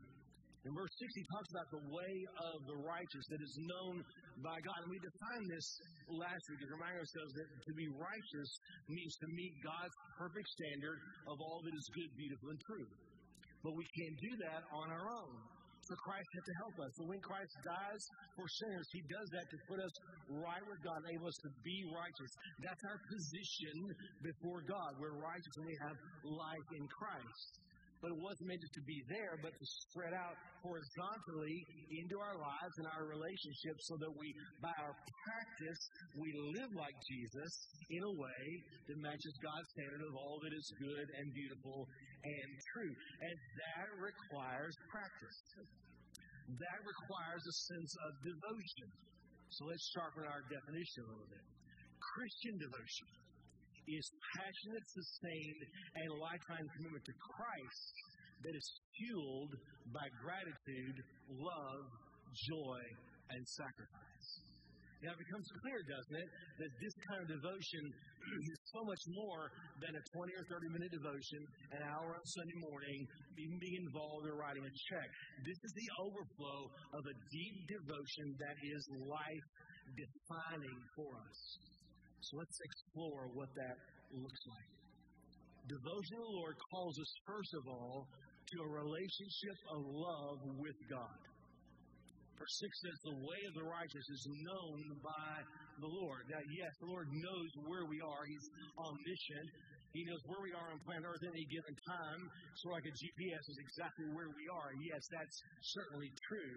In 0.68 0.76
verse 0.76 0.92
6, 1.00 1.08
he 1.16 1.24
talks 1.32 1.48
about 1.54 1.68
the 1.72 1.84
way 1.88 2.14
of 2.52 2.56
the 2.68 2.76
righteous 2.84 3.24
that 3.32 3.40
is 3.40 3.54
known 3.56 4.04
by 4.42 4.58
God. 4.62 4.78
And 4.86 4.90
we 4.90 4.98
defined 5.02 5.46
this 5.50 5.66
last 6.10 6.42
week 6.50 6.60
to 6.62 6.68
remind 6.74 6.96
ourselves 6.98 7.32
that 7.34 7.48
to 7.48 7.72
be 7.74 7.86
righteous 7.90 8.50
means 8.88 9.14
to 9.22 9.28
meet 9.34 9.54
God's 9.64 9.96
perfect 10.16 10.48
standard 10.54 10.98
of 11.26 11.36
all 11.42 11.60
that 11.64 11.74
is 11.74 11.86
good, 11.94 12.10
beautiful, 12.16 12.48
and 12.54 12.60
true. 12.66 12.88
But 13.62 13.74
we 13.74 13.86
can't 13.98 14.16
do 14.22 14.32
that 14.48 14.62
on 14.70 14.86
our 14.94 15.06
own. 15.10 15.34
So 15.88 15.96
Christ 16.04 16.28
had 16.36 16.44
to 16.44 16.56
help 16.68 16.76
us. 16.84 16.90
So 17.00 17.02
when 17.08 17.22
Christ 17.24 17.54
dies 17.64 18.02
for 18.36 18.44
sinners, 18.44 18.86
he 18.92 19.00
does 19.08 19.28
that 19.32 19.46
to 19.48 19.56
put 19.72 19.80
us 19.80 19.94
right 20.28 20.60
with 20.68 20.80
God, 20.84 21.00
enable 21.08 21.32
us 21.32 21.38
to 21.48 21.50
be 21.64 21.78
righteous. 21.88 22.30
That's 22.60 22.84
our 22.92 23.00
position 23.08 23.76
before 24.20 24.60
God. 24.68 25.00
We're 25.00 25.16
righteous 25.16 25.54
and 25.56 25.64
we 25.64 25.76
have 25.88 25.96
life 26.28 26.68
in 26.76 26.84
Christ 26.92 27.67
but 28.00 28.14
it 28.14 28.20
wasn't 28.20 28.46
meant 28.46 28.62
to 28.62 28.84
be 28.86 28.98
there, 29.10 29.34
but 29.42 29.50
to 29.50 29.66
spread 29.90 30.14
out 30.14 30.36
horizontally 30.62 31.58
into 31.98 32.16
our 32.18 32.36
lives 32.38 32.74
and 32.78 32.86
our 32.94 33.06
relationships 33.10 33.82
so 33.90 33.94
that 33.98 34.12
we, 34.14 34.30
by 34.62 34.74
our 34.82 34.94
practice, 34.94 35.80
we 36.18 36.30
live 36.54 36.70
like 36.74 36.94
Jesus 37.06 37.52
in 37.90 38.02
a 38.02 38.14
way 38.14 38.44
that 38.90 38.96
matches 39.02 39.34
God's 39.42 39.68
standard 39.74 40.02
of 40.06 40.14
all 40.14 40.38
that 40.42 40.54
is 40.54 40.66
good 40.78 41.06
and 41.18 41.26
beautiful 41.34 41.86
and 42.22 42.48
true. 42.74 42.94
And 43.22 43.34
that 43.34 43.88
requires 43.98 44.74
practice. 44.90 45.38
That 46.48 46.80
requires 46.80 47.42
a 47.44 47.54
sense 47.74 47.92
of 48.08 48.10
devotion. 48.24 48.88
So 49.52 49.68
let's 49.68 49.84
sharpen 49.96 50.24
our 50.28 50.42
definition 50.48 51.00
a 51.04 51.08
little 51.12 51.30
bit. 51.30 51.44
Christian 51.98 52.56
devotion 52.56 53.08
is 53.88 54.06
passionate, 54.36 54.84
sustained, 54.92 55.62
and 55.96 56.08
lifetime 56.20 56.66
commitment 56.76 57.04
to 57.08 57.14
Christ 57.16 57.94
that 58.44 58.54
is 58.54 58.66
fueled 58.94 59.54
by 59.90 60.06
gratitude, 60.20 60.96
love, 61.32 61.84
joy, 62.52 62.80
and 63.32 63.42
sacrifice. 63.48 64.28
Now 64.98 65.14
it 65.14 65.20
becomes 65.22 65.46
clear, 65.62 65.78
doesn't 65.86 66.18
it, 66.18 66.28
that 66.58 66.72
this 66.82 66.94
kind 67.06 67.22
of 67.22 67.28
devotion 67.30 67.82
is 68.50 68.58
so 68.74 68.82
much 68.82 69.02
more 69.14 69.46
than 69.78 69.94
a 69.94 70.02
20 70.10 70.34
or 70.34 70.44
30 70.50 70.74
minute 70.74 70.90
devotion, 70.90 71.40
an 71.70 71.86
hour 71.86 72.18
on 72.18 72.24
Sunday 72.26 72.58
morning, 72.66 72.98
even 73.38 73.56
being 73.62 73.78
involved 73.86 74.26
or 74.26 74.34
writing 74.34 74.66
a 74.66 74.74
check. 74.90 75.08
This 75.46 75.58
is 75.62 75.70
the 75.70 75.88
overflow 76.02 76.60
of 76.98 77.02
a 77.06 77.14
deep 77.30 77.56
devotion 77.78 78.26
that 78.42 78.58
is 78.58 78.82
life 79.06 79.46
defining 79.94 80.78
for 80.98 81.14
us. 81.14 81.38
So 82.20 82.38
let's 82.38 82.58
explore 82.60 83.30
what 83.32 83.48
that 83.54 83.76
looks 84.12 84.42
like. 84.48 84.70
Devotion 85.68 86.16
to 86.16 86.24
the 86.24 86.36
Lord 86.40 86.56
calls 86.72 86.96
us, 86.98 87.12
first 87.28 87.52
of 87.54 87.64
all, 87.68 88.08
to 88.08 88.56
a 88.64 88.70
relationship 88.72 89.58
of 89.68 89.80
love 89.84 90.40
with 90.56 90.78
God. 90.88 91.20
Verse 92.40 92.56
6 92.62 92.70
says, 92.86 92.96
The 93.04 93.18
way 93.20 93.40
of 93.50 93.54
the 93.58 93.66
righteous 93.66 94.06
is 94.08 94.24
known 94.46 94.78
by 95.02 95.32
the 95.82 95.90
Lord. 95.90 96.22
Now, 96.30 96.40
yes, 96.54 96.72
the 96.80 96.88
Lord 96.88 97.10
knows 97.10 97.50
where 97.66 97.84
we 97.84 97.98
are. 98.00 98.22
He's 98.24 98.46
omniscient. 98.78 99.48
He 99.92 100.06
knows 100.06 100.22
where 100.30 100.40
we 100.40 100.52
are 100.54 100.68
on 100.70 100.78
planet 100.86 101.02
Earth 101.02 101.24
at 101.26 101.34
any 101.34 101.44
given 101.50 101.74
time. 101.84 102.20
So, 102.62 102.70
like 102.70 102.86
a 102.86 102.94
GPS 102.94 103.42
is 103.50 103.58
exactly 103.58 104.06
where 104.14 104.30
we 104.30 104.46
are. 104.48 104.70
Yes, 104.78 105.02
that's 105.10 105.36
certainly 105.74 106.12
true. 106.30 106.56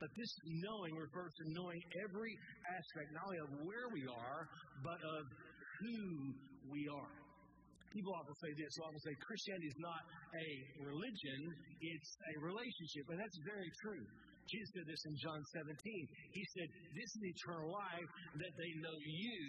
But 0.00 0.08
this 0.16 0.32
knowing 0.64 0.96
refers 0.96 1.32
to 1.38 1.44
knowing 1.52 1.80
every 2.08 2.32
aspect, 2.72 3.12
not 3.12 3.28
only 3.28 3.40
of 3.44 3.50
where 3.68 3.86
we 3.92 4.08
are, 4.08 4.48
but 4.80 4.96
of 4.96 5.22
who 5.84 6.32
we 6.72 6.88
are. 6.88 7.14
People 7.92 8.14
often 8.14 8.32
say 8.38 8.54
this, 8.54 8.70
so 8.78 8.86
often 8.86 9.02
say 9.02 9.12
Christianity 9.18 9.68
is 9.68 9.80
not 9.82 10.02
a 10.32 10.48
religion, 10.86 11.40
it's 11.84 12.12
a 12.32 12.34
relationship. 12.38 13.04
And 13.10 13.18
that's 13.18 13.38
very 13.44 13.70
true. 13.82 14.04
Jesus 14.46 14.70
said 14.74 14.86
this 14.86 15.02
in 15.06 15.14
John 15.18 15.40
17. 15.54 15.74
He 16.34 16.44
said, 16.54 16.68
This 16.94 17.10
is 17.18 17.22
eternal 17.22 17.70
life, 17.70 18.10
that 18.40 18.54
they 18.58 18.72
know 18.82 18.96
you, 18.98 19.42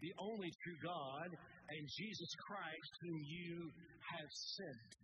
the 0.00 0.12
only 0.20 0.48
true 0.64 0.78
God, 0.84 1.28
and 1.32 1.82
Jesus 1.84 2.30
Christ, 2.48 2.92
whom 3.04 3.18
you 3.24 3.72
have 4.16 4.30
sent. 4.56 4.97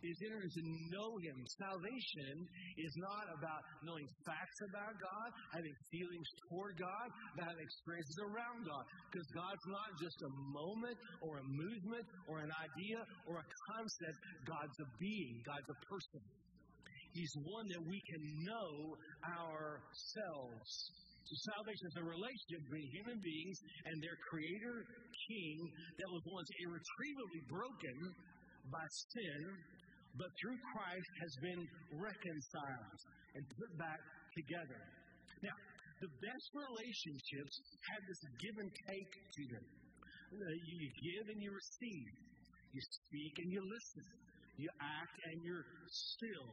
Is 0.00 0.16
entering 0.24 0.48
to 0.48 0.64
know 0.88 1.10
Him. 1.20 1.36
Salvation 1.60 2.48
is 2.80 2.92
not 2.96 3.28
about 3.36 3.60
knowing 3.84 4.08
facts 4.24 4.58
about 4.72 4.96
God, 4.96 5.28
having 5.52 5.76
feelings 5.92 6.28
toward 6.48 6.80
God, 6.80 7.08
but 7.36 7.44
having 7.44 7.60
experiences 7.60 8.16
around 8.24 8.64
God. 8.64 8.84
Because 9.12 9.28
God's 9.36 9.66
not 9.68 9.90
just 10.00 10.18
a 10.24 10.32
moment 10.56 10.96
or 11.20 11.44
a 11.44 11.46
movement 11.46 12.06
or 12.32 12.40
an 12.40 12.48
idea 12.48 12.96
or 13.28 13.44
a 13.44 13.46
concept. 13.76 14.18
God's 14.48 14.78
a 14.80 14.88
being. 14.96 15.44
God's 15.44 15.68
a 15.68 15.78
person. 15.84 16.22
He's 17.12 17.34
one 17.44 17.66
that 17.68 17.82
we 17.84 17.98
can 18.08 18.22
know 18.46 18.96
ourselves. 19.20 20.70
So 21.28 21.32
salvation 21.54 21.86
is 21.92 21.96
a 22.00 22.06
relationship 22.08 22.60
between 22.66 22.88
human 22.90 23.18
beings 23.22 23.58
and 23.86 23.94
their 24.02 24.18
creator 24.32 24.82
king 25.28 25.56
that 26.00 26.08
was 26.10 26.22
once 26.26 26.50
irretrievably 26.58 27.42
broken 27.46 27.96
by 28.70 28.86
sin, 29.14 29.40
but 30.18 30.30
through 30.40 30.58
Christ 30.74 31.12
has 31.22 31.32
been 31.42 31.62
reconciled 31.94 32.98
and 33.34 33.42
put 33.58 33.70
back 33.78 34.00
together. 34.34 34.80
Now, 35.42 35.56
the 36.00 36.10
best 36.24 36.48
relationships 36.56 37.54
have 37.92 38.02
this 38.08 38.20
give 38.40 38.56
and 38.58 38.72
take 38.88 39.12
to 39.12 39.42
them. 39.54 39.66
You 40.32 40.88
give 40.88 41.26
and 41.28 41.40
you 41.42 41.50
receive. 41.52 42.10
You 42.72 42.82
speak 43.06 43.34
and 43.42 43.48
you 43.52 43.62
listen. 43.62 44.06
You 44.56 44.70
act 44.80 45.16
and 45.28 45.36
you're 45.42 45.66
still. 45.90 46.48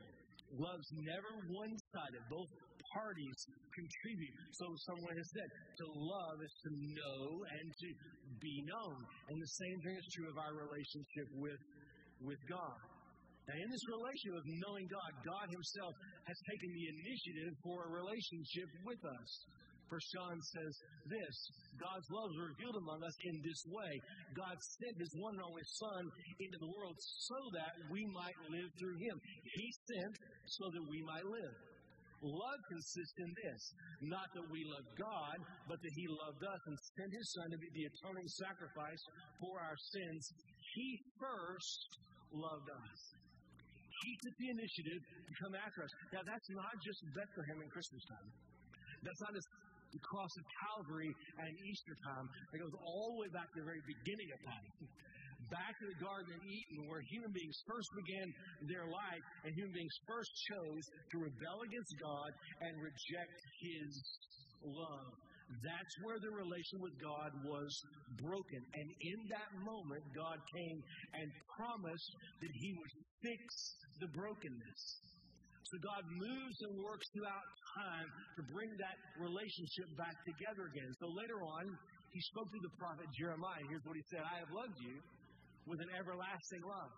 Love's 0.57 0.91
never 1.03 1.31
one 1.51 1.73
sided. 1.93 2.23
Both 2.31 2.51
parties 2.95 3.39
contribute. 3.75 4.35
So 4.55 4.65
someone 4.87 5.15
has 5.15 5.29
said, 5.35 5.49
to 5.51 5.85
love 5.91 6.37
is 6.39 6.55
to 6.65 6.71
know 6.71 7.23
and 7.43 7.67
to 7.67 7.89
be 8.39 8.55
known. 8.63 8.97
And 9.29 9.37
the 9.37 9.53
same 9.59 9.77
thing 9.83 9.95
is 9.99 10.07
true 10.15 10.29
of 10.31 10.37
our 10.39 10.55
relationship 10.55 11.27
with, 11.35 11.61
with 12.23 12.41
God. 12.47 12.79
Now, 13.47 13.55
in 13.63 13.69
this 13.71 13.85
relationship 13.87 14.43
of 14.43 14.45
knowing 14.59 14.87
God, 14.91 15.11
God 15.23 15.47
Himself 15.47 15.93
has 16.27 16.37
taken 16.51 16.69
the 16.75 16.85
initiative 16.99 17.53
for 17.63 17.87
a 17.87 17.89
relationship 17.95 18.67
with 18.83 18.99
us. 18.99 19.31
First 19.87 20.11
John 20.11 20.35
says 20.51 20.73
this 21.07 21.35
God's 21.79 22.07
love 22.11 22.27
is 22.35 22.39
revealed 22.51 22.75
among 22.75 22.99
us 23.07 23.15
in 23.23 23.39
this 23.39 23.63
way. 23.71 23.93
God 24.35 24.59
sent 24.59 24.99
his 24.99 25.15
one 25.15 25.39
and 25.39 25.47
only 25.47 25.63
Son 25.79 26.03
into 26.43 26.59
the 26.59 26.71
world 26.75 26.99
so 26.99 27.39
that 27.55 27.71
we 27.87 28.03
might 28.11 28.35
live 28.51 28.67
through 28.75 28.99
him. 28.99 29.15
He 29.47 29.67
sent 29.87 30.13
so 30.59 30.67
that 30.75 30.85
we 30.91 30.99
might 31.07 31.23
live. 31.23 31.55
Love 32.19 32.61
consists 32.67 33.15
in 33.21 33.31
this 33.45 33.61
not 34.01 34.27
that 34.33 34.47
we 34.49 34.65
love 34.65 34.87
God, 34.97 35.37
but 35.69 35.77
that 35.77 35.93
He 35.93 36.09
loved 36.09 36.41
us 36.41 36.61
and 36.65 36.77
sent 36.97 37.13
His 37.13 37.29
Son 37.37 37.45
to 37.53 37.57
be 37.61 37.69
the 37.77 37.85
atoning 37.93 38.25
sacrifice 38.41 39.03
for 39.37 39.61
our 39.61 39.77
sins. 39.77 40.25
He 40.73 40.97
first 41.21 42.01
loved 42.33 42.69
us. 42.73 43.16
He 44.05 44.11
took 44.21 44.35
the 44.37 44.49
initiative 44.53 45.01
to 45.01 45.33
come 45.41 45.53
after 45.57 45.81
us. 45.81 45.91
Now, 46.13 46.23
that's 46.25 46.49
not 46.53 46.73
just 46.85 46.99
Bethlehem 47.17 47.57
and 47.65 47.69
Christmas 47.73 48.03
time. 48.05 48.29
That's 49.01 49.21
not 49.21 49.33
just 49.33 49.49
the 49.93 50.01
cross 50.03 50.33
of 50.37 50.43
Calvary 50.61 51.11
and 51.39 51.51
Easter 51.63 51.95
time. 52.03 52.25
It 52.53 52.59
goes 52.59 52.75
all 52.83 53.17
the 53.17 53.19
way 53.25 53.29
back 53.31 53.47
to 53.55 53.57
the 53.63 53.67
very 53.67 53.83
beginning 53.87 54.29
of 54.35 54.39
time. 54.43 54.67
Back 55.47 55.79
to 55.79 55.85
the 55.87 55.99
Garden 56.03 56.33
of 56.33 56.41
Eden, 56.43 56.91
where 56.91 56.99
human 57.07 57.31
beings 57.31 57.55
first 57.69 57.87
began 57.95 58.27
their 58.67 58.83
life, 58.89 59.23
and 59.47 59.55
human 59.55 59.71
beings 59.71 59.95
first 60.03 60.27
chose 60.51 60.83
to 61.13 61.15
rebel 61.23 61.63
against 61.63 61.93
God 62.03 62.29
and 62.67 62.73
reject 62.83 63.37
His 63.63 63.91
love. 64.65 65.07
That's 65.47 65.95
where 66.03 66.19
the 66.19 66.31
relation 66.35 66.77
with 66.83 66.95
God 66.99 67.31
was 67.47 67.71
broken. 68.19 68.61
And 68.75 68.87
in 69.15 69.19
that 69.31 69.51
moment, 69.63 70.03
God 70.11 70.37
came 70.53 70.79
and 71.15 71.27
promised 71.55 72.11
that 72.43 72.51
He 72.51 72.69
would 72.75 72.93
fix 73.23 73.47
the 74.03 74.09
brokenness. 74.11 74.81
So 75.67 75.75
God 75.83 76.03
moves 76.07 76.57
and 76.63 76.79
works 76.79 77.07
throughout 77.11 77.47
time 77.75 78.07
to 78.39 78.41
bring 78.55 78.71
that 78.79 78.97
relationship 79.19 79.87
back 79.99 80.15
together 80.23 80.71
again. 80.71 80.91
So 81.03 81.11
later 81.11 81.43
on, 81.43 81.63
he 82.15 82.21
spoke 82.31 82.47
to 82.47 82.61
the 82.63 82.73
prophet 82.79 83.07
Jeremiah. 83.19 83.59
Here's 83.67 83.83
what 83.83 83.99
he 83.99 84.05
said 84.07 84.23
I 84.23 84.39
have 84.39 84.51
loved 84.55 84.79
you 84.79 84.95
with 85.67 85.83
an 85.83 85.91
everlasting 85.91 86.63
love. 86.63 86.91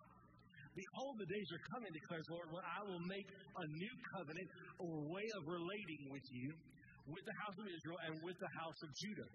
Behold, 0.78 1.18
the 1.18 1.30
days 1.34 1.50
are 1.50 1.64
coming, 1.74 1.90
declares 1.92 2.24
the 2.30 2.38
Lord, 2.38 2.50
when 2.54 2.64
I 2.64 2.80
will 2.86 3.04
make 3.10 3.26
a 3.26 3.66
new 3.74 3.96
covenant 4.14 4.48
or 4.78 5.02
way 5.10 5.26
of 5.34 5.42
relating 5.50 6.02
with 6.14 6.24
you, 6.30 6.54
with 7.10 7.26
the 7.26 7.38
house 7.46 7.58
of 7.58 7.68
Israel 7.68 8.00
and 8.06 8.14
with 8.22 8.38
the 8.38 8.52
house 8.58 8.80
of 8.86 8.90
Judah. 8.96 9.30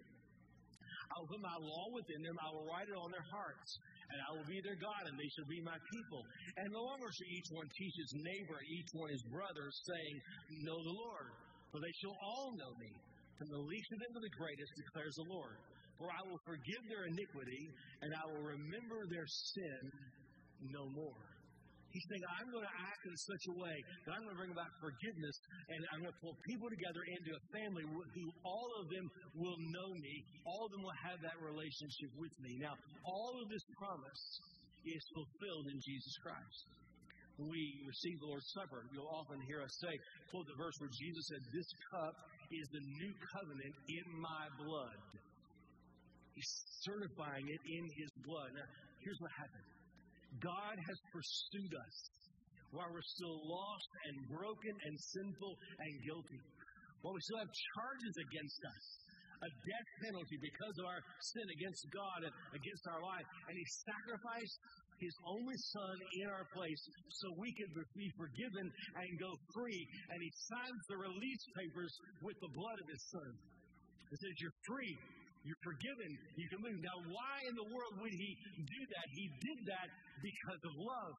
I 1.05 1.21
will 1.21 1.29
put 1.29 1.43
my 1.43 1.59
law 1.61 1.85
within 1.93 2.21
them, 2.25 2.35
I 2.41 2.49
will 2.49 2.65
write 2.65 2.89
it 2.89 2.97
on 2.97 3.13
their 3.13 3.27
hearts, 3.29 3.69
and 4.09 4.17
I 4.25 4.29
will 4.33 4.47
be 4.49 4.57
their 4.65 4.79
God, 4.81 5.05
and 5.05 5.15
they 5.15 5.29
shall 5.37 5.45
be 5.45 5.61
my 5.61 5.77
people. 5.93 6.21
And 6.57 6.73
no 6.73 6.81
longer 6.81 7.05
shall 7.13 7.29
each 7.29 7.49
one 7.53 7.69
teach 7.77 7.95
his 7.95 8.13
neighbor, 8.25 8.57
each 8.65 8.89
one 8.97 9.13
his 9.13 9.25
brother, 9.29 9.65
saying, 9.85 10.15
Know 10.65 10.79
the 10.81 10.97
Lord, 10.97 11.29
for 11.69 11.77
they 11.77 11.93
shall 12.01 12.17
all 12.25 12.57
know 12.57 12.73
me, 12.81 12.91
from 13.37 13.53
the 13.53 13.63
least 13.69 13.89
of 13.93 13.99
them 14.01 14.13
to 14.17 14.21
the 14.25 14.35
greatest, 14.39 14.71
declares 14.75 15.15
the 15.15 15.29
Lord. 15.29 15.57
For 16.01 16.09
I 16.11 16.21
will 16.27 16.41
forgive 16.43 16.83
their 16.89 17.05
iniquity, 17.07 17.63
and 18.01 18.11
I 18.11 18.23
will 18.27 18.43
remember 18.43 19.05
their 19.07 19.27
sin 19.27 19.83
no 20.73 20.89
more. 20.91 21.34
He's 21.95 22.03
saying, 22.11 22.27
I'm 22.27 22.51
going 22.51 22.67
to 22.67 22.75
act 22.91 23.07
in 23.07 23.15
such 23.15 23.43
a 23.47 23.55
way 23.55 23.75
that 24.03 24.19
I'm 24.19 24.27
going 24.27 24.35
to 24.35 24.41
bring 24.43 24.51
about 24.51 24.67
forgiveness 24.83 25.35
and 25.71 25.79
I'm 25.95 26.03
going 26.03 26.11
to 26.11 26.19
pull 26.19 26.35
people 26.43 26.67
together 26.67 26.99
into 27.07 27.31
a 27.31 27.41
family 27.55 27.87
who 27.87 28.25
all 28.43 28.67
of 28.83 28.91
them 28.91 29.07
will 29.31 29.55
know 29.71 29.89
me. 29.95 30.15
All 30.43 30.67
of 30.67 30.75
them 30.75 30.83
will 30.83 30.99
have 31.07 31.23
that 31.23 31.39
relationship 31.39 32.11
with 32.19 32.35
me. 32.43 32.59
Now, 32.59 32.75
all 33.07 33.39
of 33.39 33.47
this 33.47 33.63
promise 33.79 34.23
is 34.83 34.99
fulfilled 35.15 35.71
in 35.71 35.79
Jesus 35.79 36.15
Christ. 36.19 36.59
When 37.39 37.47
we 37.47 37.63
receive 37.87 38.19
the 38.19 38.27
Lord's 38.27 38.51
Supper, 38.51 38.83
you'll 38.91 39.15
often 39.15 39.39
hear 39.47 39.63
us 39.63 39.71
say, 39.79 39.95
quote 40.35 40.51
the 40.51 40.59
verse 40.59 40.75
where 40.83 40.91
Jesus 40.91 41.23
said, 41.31 41.39
This 41.55 41.69
cup 41.95 42.15
is 42.51 42.65
the 42.75 42.83
new 42.83 43.13
covenant 43.39 43.75
in 43.87 44.05
my 44.19 44.51
blood. 44.59 44.99
He's 46.35 46.51
certifying 46.83 47.47
it 47.47 47.61
in 47.63 47.83
his 47.95 48.11
blood. 48.27 48.51
Now, 48.51 48.67
here's 48.99 49.19
what 49.23 49.31
happened 49.39 49.74
God 50.41 50.75
has 50.75 50.97
pursued 51.11 51.73
us 51.73 51.97
while 52.71 52.91
we're 52.91 53.09
still 53.15 53.39
lost 53.47 53.89
and 54.11 54.15
broken 54.35 54.73
and 54.73 54.95
sinful 54.99 55.53
and 55.79 55.93
guilty. 56.03 56.41
While 57.01 57.13
we 57.13 57.21
still 57.21 57.39
have 57.39 57.53
charges 57.53 58.15
against 58.17 58.59
us, 58.65 58.85
a 59.43 59.49
death 59.51 59.89
penalty 60.01 60.37
because 60.39 60.75
of 60.79 60.85
our 60.89 61.01
sin 61.35 61.47
against 61.59 61.83
God 61.91 62.19
and 62.25 62.33
against 62.55 62.83
our 62.89 63.01
life. 63.03 63.27
And 63.51 63.55
He 63.55 63.65
sacrificed 63.85 64.57
His 64.97 65.15
only 65.27 65.57
Son 65.75 65.95
in 66.23 66.27
our 66.31 66.47
place 66.55 66.81
so 67.21 67.35
we 67.37 67.51
could 67.53 67.71
be 67.93 68.09
forgiven 68.15 68.65
and 68.71 69.09
go 69.19 69.31
free. 69.53 69.81
And 70.11 70.19
He 70.23 70.31
signs 70.49 70.81
the 70.87 70.99
release 70.99 71.43
papers 71.59 71.93
with 72.23 72.37
the 72.39 72.51
blood 72.55 72.77
of 72.79 72.87
His 72.89 73.03
Son. 73.11 73.31
It 74.11 74.17
says, 74.17 74.35
You're 74.39 74.59
free. 74.65 74.95
You're 75.45 75.61
forgiven. 75.61 76.09
You 76.41 76.47
can 76.49 76.59
move. 76.65 76.77
Now, 76.81 76.97
why 77.13 77.35
in 77.45 77.53
the 77.53 77.69
world 77.69 77.93
would 78.01 78.15
he 78.17 78.31
do 78.65 78.81
that? 78.97 79.07
He 79.13 79.25
did 79.29 79.59
that 79.69 79.87
because 80.17 80.61
of 80.65 80.73
love. 80.73 81.13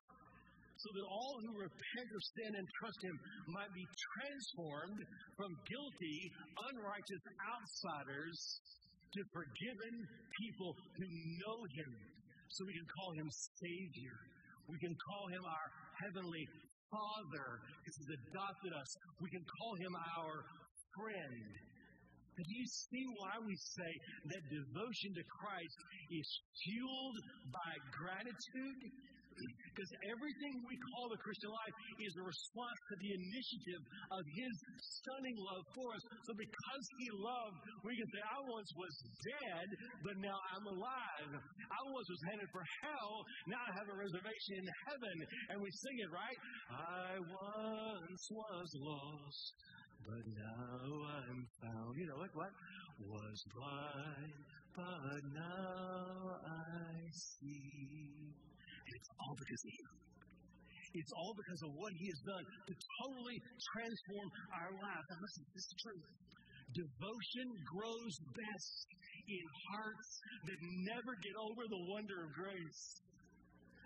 So 0.77 0.89
that 0.93 1.07
all 1.09 1.35
who 1.41 1.53
repent 1.57 2.11
of 2.13 2.23
sin 2.37 2.53
and 2.53 2.67
trust 2.83 3.01
him 3.01 3.17
might 3.55 3.73
be 3.73 3.87
transformed 3.87 5.01
from 5.39 5.51
guilty, 5.65 6.19
unrighteous 6.69 7.25
outsiders 7.49 8.39
to 9.15 9.21
forgiven 9.33 9.95
people 10.37 10.71
who 11.01 11.07
know 11.41 11.59
him. 11.81 11.91
So 12.53 12.67
we 12.69 12.77
can 12.77 12.89
call 12.99 13.11
him 13.17 13.29
Savior. 13.63 14.17
We 14.69 14.77
can 14.83 14.93
call 14.93 15.25
him 15.33 15.43
our 15.47 15.67
Heavenly 16.03 16.45
Father 16.93 17.49
because 17.81 17.97
he's 17.97 18.15
adopted 18.27 18.73
us. 18.77 18.91
We 19.23 19.31
can 19.31 19.45
call 19.47 19.73
him 19.81 19.93
our 19.97 20.35
friend. 20.93 21.66
Do 22.37 22.53
you 22.53 22.67
see 22.69 23.05
why 23.17 23.35
we 23.41 23.57
say 23.57 23.93
that 24.29 24.43
devotion 24.53 25.11
to 25.17 25.25
Christ 25.25 25.79
is 26.13 26.29
fueled 26.65 27.19
by 27.49 27.73
gratitude 27.97 28.93
Because 29.37 29.93
everything 30.09 30.55
we 30.65 30.77
call 30.93 31.13
the 31.13 31.21
Christian 31.21 31.53
life 31.53 31.77
is 32.01 32.13
a 32.17 32.25
response 32.25 32.79
to 32.89 32.95
the 32.97 33.11
initiative 33.13 33.83
of 34.09 34.23
His 34.33 34.55
stunning 34.81 35.37
love 35.37 35.65
for 35.77 35.89
us. 35.93 36.03
So 36.25 36.33
because 36.33 36.85
He 36.97 37.09
loved, 37.13 37.61
we 37.85 37.93
can 37.93 38.09
say, 38.09 38.23
I 38.25 38.41
once 38.49 38.71
was 38.81 38.95
dead, 39.21 39.69
but 40.01 40.17
now 40.25 40.39
I'm 40.57 40.67
alive. 40.73 41.31
I 41.37 41.81
once 41.93 42.09
was 42.09 42.23
headed 42.33 42.49
for 42.49 42.65
hell, 42.81 43.13
now 43.53 43.61
I 43.61 43.71
have 43.77 43.89
a 43.93 43.97
reservation 44.01 44.65
in 44.65 44.67
heaven. 44.89 45.17
And 45.53 45.57
we 45.61 45.69
sing 45.69 45.97
it, 46.01 46.11
right? 46.13 46.39
I 46.73 47.21
once 47.21 48.25
was 48.33 48.69
lost, 48.81 49.45
but 50.05 50.25
now 50.37 50.93
I'm 51.25 51.41
found. 51.63 51.93
You 51.97 52.07
know, 52.11 52.19
what? 52.21 52.33
what? 52.35 52.53
Was 52.97 53.39
blind, 53.53 54.41
but 54.75 55.23
now 55.33 56.41
I 56.45 56.97
see. 57.13 58.33
It's 58.89 59.09
all 59.21 59.37
because 59.37 59.63
of 59.63 59.73
Him. 59.73 59.93
It's 60.97 61.13
all 61.13 61.35
because 61.37 61.61
of 61.61 61.71
what 61.77 61.93
He 62.01 62.09
has 62.09 62.21
done 62.25 62.45
to 62.45 62.75
totally 63.05 63.39
transform 63.77 64.29
our 64.57 64.73
lives. 64.81 65.07
Now, 65.13 65.21
listen, 65.21 65.45
this 65.53 65.67
is 65.69 65.77
true. 65.85 66.01
Devotion 66.73 67.49
grows 67.69 68.15
best 68.33 68.87
in 69.29 69.45
hearts 69.71 70.11
that 70.49 70.59
never 70.89 71.13
get 71.21 71.37
over 71.37 71.63
the 71.69 71.83
wonder 71.93 72.17
of 72.25 72.31
grace, 72.33 72.83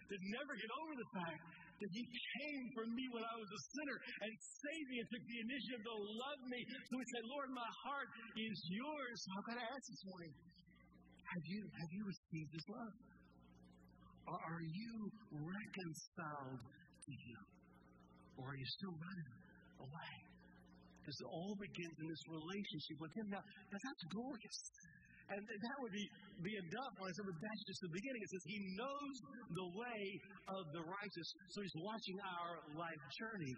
that 0.07 0.21
never 0.39 0.55
get 0.55 0.71
over 0.71 0.95
the 0.97 1.09
fact 1.19 1.60
that 1.81 1.91
He 1.97 2.05
came 2.05 2.65
for 2.77 2.85
me 2.93 3.05
when 3.11 3.25
I 3.25 3.35
was 3.41 3.51
a 3.51 3.61
sinner 3.73 3.97
and 4.25 4.31
saved 4.37 4.89
me 4.93 4.97
and 5.01 5.09
took 5.09 5.25
the 5.25 5.39
initiative 5.41 5.83
to 5.89 5.95
love 5.97 6.41
me. 6.53 6.61
So 6.69 6.93
we 7.01 7.05
say, 7.09 7.23
Lord, 7.25 7.49
my 7.57 7.71
heart 7.89 8.09
is 8.37 8.57
yours. 8.69 9.19
How 9.33 9.41
can 9.49 9.57
to 9.61 9.67
ask 9.67 9.85
this 9.89 10.05
morning? 10.05 10.33
Have 11.31 11.45
you, 11.47 11.61
have 11.63 11.91
you 11.95 12.03
received 12.05 12.51
His 12.53 12.67
love? 12.69 12.95
Or 14.29 14.37
are 14.37 14.63
you 14.63 14.93
reconciled 15.33 16.61
to 16.61 17.13
Him? 17.17 17.43
Or 18.37 18.53
are 18.53 18.59
you 18.59 18.69
still 18.77 18.95
running 18.95 19.33
away? 19.81 20.15
Because 21.01 21.17
it 21.17 21.29
all 21.33 21.57
begins 21.57 21.97
in 21.97 22.07
this 22.07 22.25
relationship 22.29 22.97
with 23.01 23.13
Him. 23.17 23.27
Now, 23.33 23.43
that's 23.73 24.05
glorious. 24.13 24.59
And 25.31 25.41
that 25.47 25.77
would 25.79 25.95
be, 25.95 26.05
be 26.43 26.55
enough 26.59 26.95
I 26.99 27.11
said, 27.15 27.23
but 27.23 27.39
that's 27.39 27.63
just 27.71 27.81
the 27.87 27.93
beginning. 27.95 28.19
It 28.19 28.31
says 28.35 28.45
He 28.51 28.59
knows 28.75 29.15
the 29.55 29.69
way 29.79 30.03
of 30.59 30.63
the 30.75 30.83
righteous, 30.83 31.29
so 31.55 31.63
He's 31.63 31.79
watching 31.79 32.19
our 32.19 32.53
life 32.75 33.03
journey. 33.15 33.55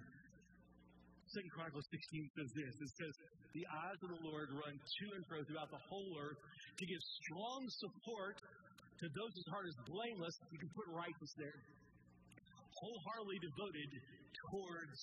Second 1.33 1.53
Chronicles 1.57 1.89
16 1.89 2.29
says 2.37 2.51
this. 2.53 2.73
It 2.77 2.93
says, 2.93 3.15
The 3.57 3.65
eyes 3.65 4.01
of 4.05 4.11
the 4.13 4.23
Lord 4.29 4.53
run 4.53 4.75
to 4.77 5.05
and 5.17 5.25
fro 5.25 5.41
throughout 5.49 5.73
the 5.73 5.81
whole 5.89 6.13
earth 6.21 6.41
to 6.77 6.85
give 6.85 7.01
strong 7.25 7.61
support 7.81 8.37
to 8.37 9.07
those 9.17 9.33
whose 9.33 9.49
heart 9.49 9.67
is 9.67 9.77
blameless, 9.89 10.37
you 10.53 10.61
can 10.61 10.71
put 10.77 10.87
righteous 10.93 11.33
there. 11.41 11.59
Wholeheartedly 12.69 13.39
devoted 13.41 13.91
towards 14.47 14.99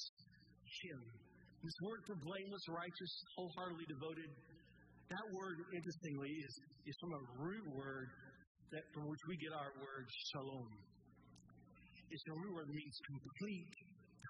Him. 0.85 0.99
This 1.59 1.77
word 1.83 1.99
for 2.07 2.15
blameless, 2.23 2.63
righteous, 2.71 3.11
wholeheartedly 3.35 3.87
devoted, 3.91 4.29
that 5.09 5.27
word, 5.33 5.57
interestingly, 5.73 6.29
is, 6.29 6.53
is 6.85 6.95
from 7.01 7.11
a 7.17 7.23
root 7.41 7.65
word 7.73 8.07
that 8.69 8.85
from 8.93 9.09
which 9.09 9.23
we 9.25 9.35
get 9.41 9.53
our 9.57 9.73
word 9.81 10.05
shalom. 10.29 10.69
It's 12.09 12.25
a 12.29 12.35
root 12.37 12.53
word 12.53 12.67
that 12.69 12.77
means 12.77 12.97
complete, 13.09 13.73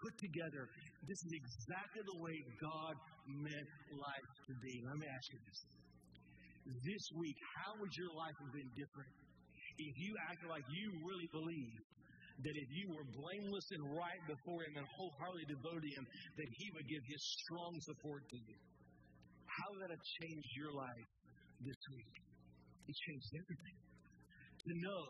put 0.04 0.16
together. 0.20 0.64
This 1.04 1.20
is 1.20 1.32
exactly 1.36 2.04
the 2.08 2.20
way 2.24 2.36
God 2.64 2.96
meant 3.28 3.70
life 3.92 4.32
to 4.48 4.54
be. 4.64 4.74
Let 4.88 4.98
me 5.00 5.08
ask 5.08 5.28
you 5.36 5.40
this. 5.44 5.60
This 6.84 7.06
week, 7.20 7.38
how 7.60 7.76
would 7.80 7.94
your 8.00 8.12
life 8.16 8.36
have 8.40 8.54
been 8.56 8.72
different 8.76 9.12
if 9.80 9.96
you 9.96 10.12
acted 10.28 10.48
like 10.52 10.64
you 10.68 10.92
really 11.08 11.28
believe 11.32 11.80
that 12.40 12.56
if 12.56 12.70
you 12.72 12.88
were 12.96 13.04
blameless 13.20 13.68
and 13.76 13.84
right 13.96 14.24
before 14.28 14.64
Him 14.64 14.80
and 14.80 14.88
wholeheartedly 14.96 15.48
devoted 15.52 15.84
to 15.84 15.92
Him, 16.00 16.06
that 16.40 16.50
He 16.56 16.68
would 16.72 16.88
give 16.88 17.04
His 17.04 17.22
strong 17.44 17.76
support 17.84 18.24
to 18.32 18.38
you. 18.40 18.56
How 19.70 19.78
that 19.86 19.94
have 19.94 20.06
changed 20.18 20.50
your 20.58 20.74
life 20.74 21.10
this 21.62 21.78
week? 21.94 22.16
It 22.90 22.96
changed 23.06 23.30
everything. 23.38 23.78
To 24.66 24.72
know 24.82 25.06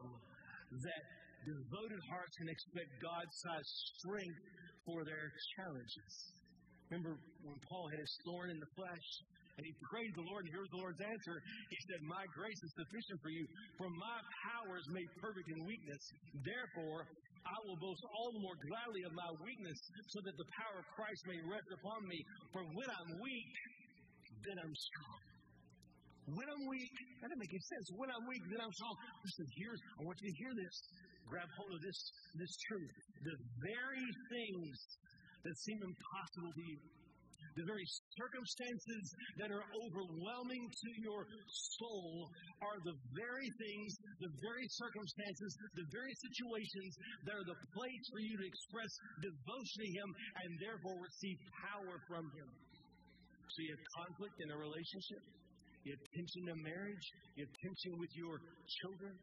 that 0.84 1.03
devoted 1.48 2.01
hearts 2.12 2.36
can 2.36 2.51
expect 2.51 2.92
God 3.00 3.24
sized 3.40 3.75
strength 3.96 4.44
for 4.83 5.07
their 5.07 5.31
challenges. 5.55 6.12
Remember 6.92 7.16
when 7.48 7.55
Paul 7.72 7.88
had 7.88 8.03
his 8.03 8.12
thorn 8.27 8.51
in 8.51 8.60
the 8.60 8.68
flesh? 8.75 9.07
And 9.55 9.64
he 9.64 9.72
prayed 9.96 10.12
the 10.20 10.27
Lord, 10.27 10.44
and 10.44 10.51
here's 10.51 10.72
the 10.75 10.83
Lord's 10.83 11.03
answer. 11.07 11.36
He 11.72 11.79
said, 11.88 12.03
My 12.03 12.27
grace 12.36 12.60
is 12.60 12.72
sufficient 12.75 13.20
for 13.24 13.31
you, 13.31 13.48
for 13.79 13.88
my 13.88 14.20
power 14.44 14.75
is 14.75 14.88
made 14.92 15.07
perfect 15.24 15.48
in 15.55 15.64
weakness. 15.64 16.03
Therefore, 16.44 17.07
I 17.48 17.57
will 17.64 17.79
boast 17.79 18.03
all 18.12 18.36
the 18.36 18.44
more 18.44 18.60
gladly 18.60 19.07
of 19.07 19.16
my 19.16 19.31
weakness, 19.40 19.79
so 20.12 20.20
that 20.20 20.36
the 20.36 20.50
power 20.51 20.83
of 20.83 20.88
Christ 21.00 21.24
may 21.31 21.40
rest 21.48 21.72
upon 21.79 22.03
me. 22.12 22.20
For 22.51 22.64
when 22.75 22.88
I'm 22.92 23.20
weak, 23.24 23.51
then 24.48 24.58
I'm 24.60 24.75
strong. 24.75 25.20
When 26.30 26.46
I'm 26.46 26.64
weak, 26.70 26.94
that 27.22 27.34
doesn't 27.34 27.42
make 27.42 27.50
any 27.50 27.66
sense. 27.74 27.86
When 27.98 28.10
I'm 28.14 28.25
weak, 28.30 28.44
then 28.54 28.62
I'm 28.62 28.74
strong. 28.74 28.94
Listen, 29.25 29.46
here's, 29.58 29.82
I 29.98 30.02
want 30.06 30.18
you 30.22 30.30
to 30.30 30.38
hear 30.38 30.54
this. 30.54 30.75
Grab 31.25 31.50
hold 31.58 31.74
of 31.74 31.82
this, 31.82 32.00
this 32.38 32.54
truth. 32.70 32.94
The 33.25 33.38
very 33.66 34.08
things 34.30 34.78
that 35.46 35.56
seem 35.58 35.80
impossible 35.82 36.54
to 36.54 36.64
you, 36.70 36.78
the 37.58 37.66
very 37.66 37.88
circumstances 38.14 39.04
that 39.42 39.50
are 39.50 39.66
overwhelming 39.84 40.64
to 40.70 40.90
your 41.02 41.25
soul 41.82 42.30
are 42.62 42.78
the 42.86 42.96
very 43.18 43.50
things, 43.58 43.90
the 44.22 44.32
very 44.38 44.68
circumstances, 44.70 45.50
the 45.75 45.88
very 45.90 46.14
situations 46.14 46.94
that 47.25 47.36
are 47.36 47.48
the 47.48 47.60
place 47.74 48.06
for 48.14 48.22
you 48.22 48.38
to 48.38 48.46
express 48.46 48.92
devotion 49.24 49.78
to 49.82 49.90
Him 49.98 50.10
and 50.46 50.50
therefore 50.62 50.98
receive 51.02 51.38
power 51.58 51.96
from 52.06 52.25
Him. 52.38 52.50
So 53.50 53.66
you 53.66 53.74
have 53.74 53.85
conflict 54.05 54.38
in 54.46 54.48
a 54.53 54.57
relationship, 54.57 55.22
you 55.81 55.98
have 55.98 56.03
tension 56.14 56.42
in 56.46 56.53
a 56.53 56.59
marriage, 56.62 57.05
you 57.33 57.42
have 57.50 57.53
tension 57.66 57.98
with 57.98 58.14
your 58.14 58.38
children. 58.81 59.14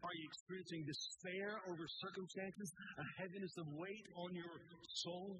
Are 0.00 0.14
you 0.16 0.24
experiencing 0.30 0.86
despair 0.86 1.60
over 1.66 1.84
circumstances, 2.00 2.68
a 2.96 3.04
heaviness 3.20 3.54
of 3.58 3.66
weight 3.74 4.06
on 4.16 4.30
your 4.32 4.54
soul? 5.02 5.34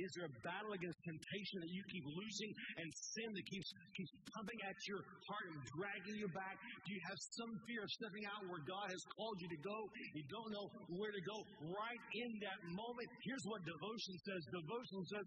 Is 0.00 0.10
there 0.16 0.28
a 0.28 0.34
battle 0.40 0.72
against 0.72 0.96
temptation 1.04 1.56
that 1.60 1.72
you 1.72 1.82
keep 1.92 2.04
losing 2.08 2.50
and 2.80 2.88
sin 2.88 3.28
that 3.36 3.44
keeps, 3.44 3.68
keeps 3.96 4.12
pumping 4.32 4.60
at 4.64 4.76
your 4.88 5.00
heart 5.28 5.46
and 5.52 5.58
dragging 5.76 6.16
you 6.16 6.28
back? 6.32 6.56
Do 6.56 6.88
you 6.96 7.02
have 7.04 7.18
some 7.36 7.52
fear 7.68 7.84
of 7.84 7.90
stepping 8.00 8.24
out 8.24 8.40
where 8.48 8.64
God 8.64 8.88
has 8.88 9.02
called 9.16 9.36
you 9.44 9.48
to 9.52 9.60
go? 9.60 9.78
You 10.16 10.24
don't 10.32 10.50
know 10.56 10.66
where 10.96 11.12
to 11.12 11.22
go. 11.28 11.36
Right 11.68 12.02
in 12.16 12.30
that 12.48 12.60
moment, 12.72 13.08
here's 13.28 13.44
what 13.44 13.60
devotion 13.68 14.14
says 14.24 14.40
devotion 14.48 15.00
says, 15.12 15.26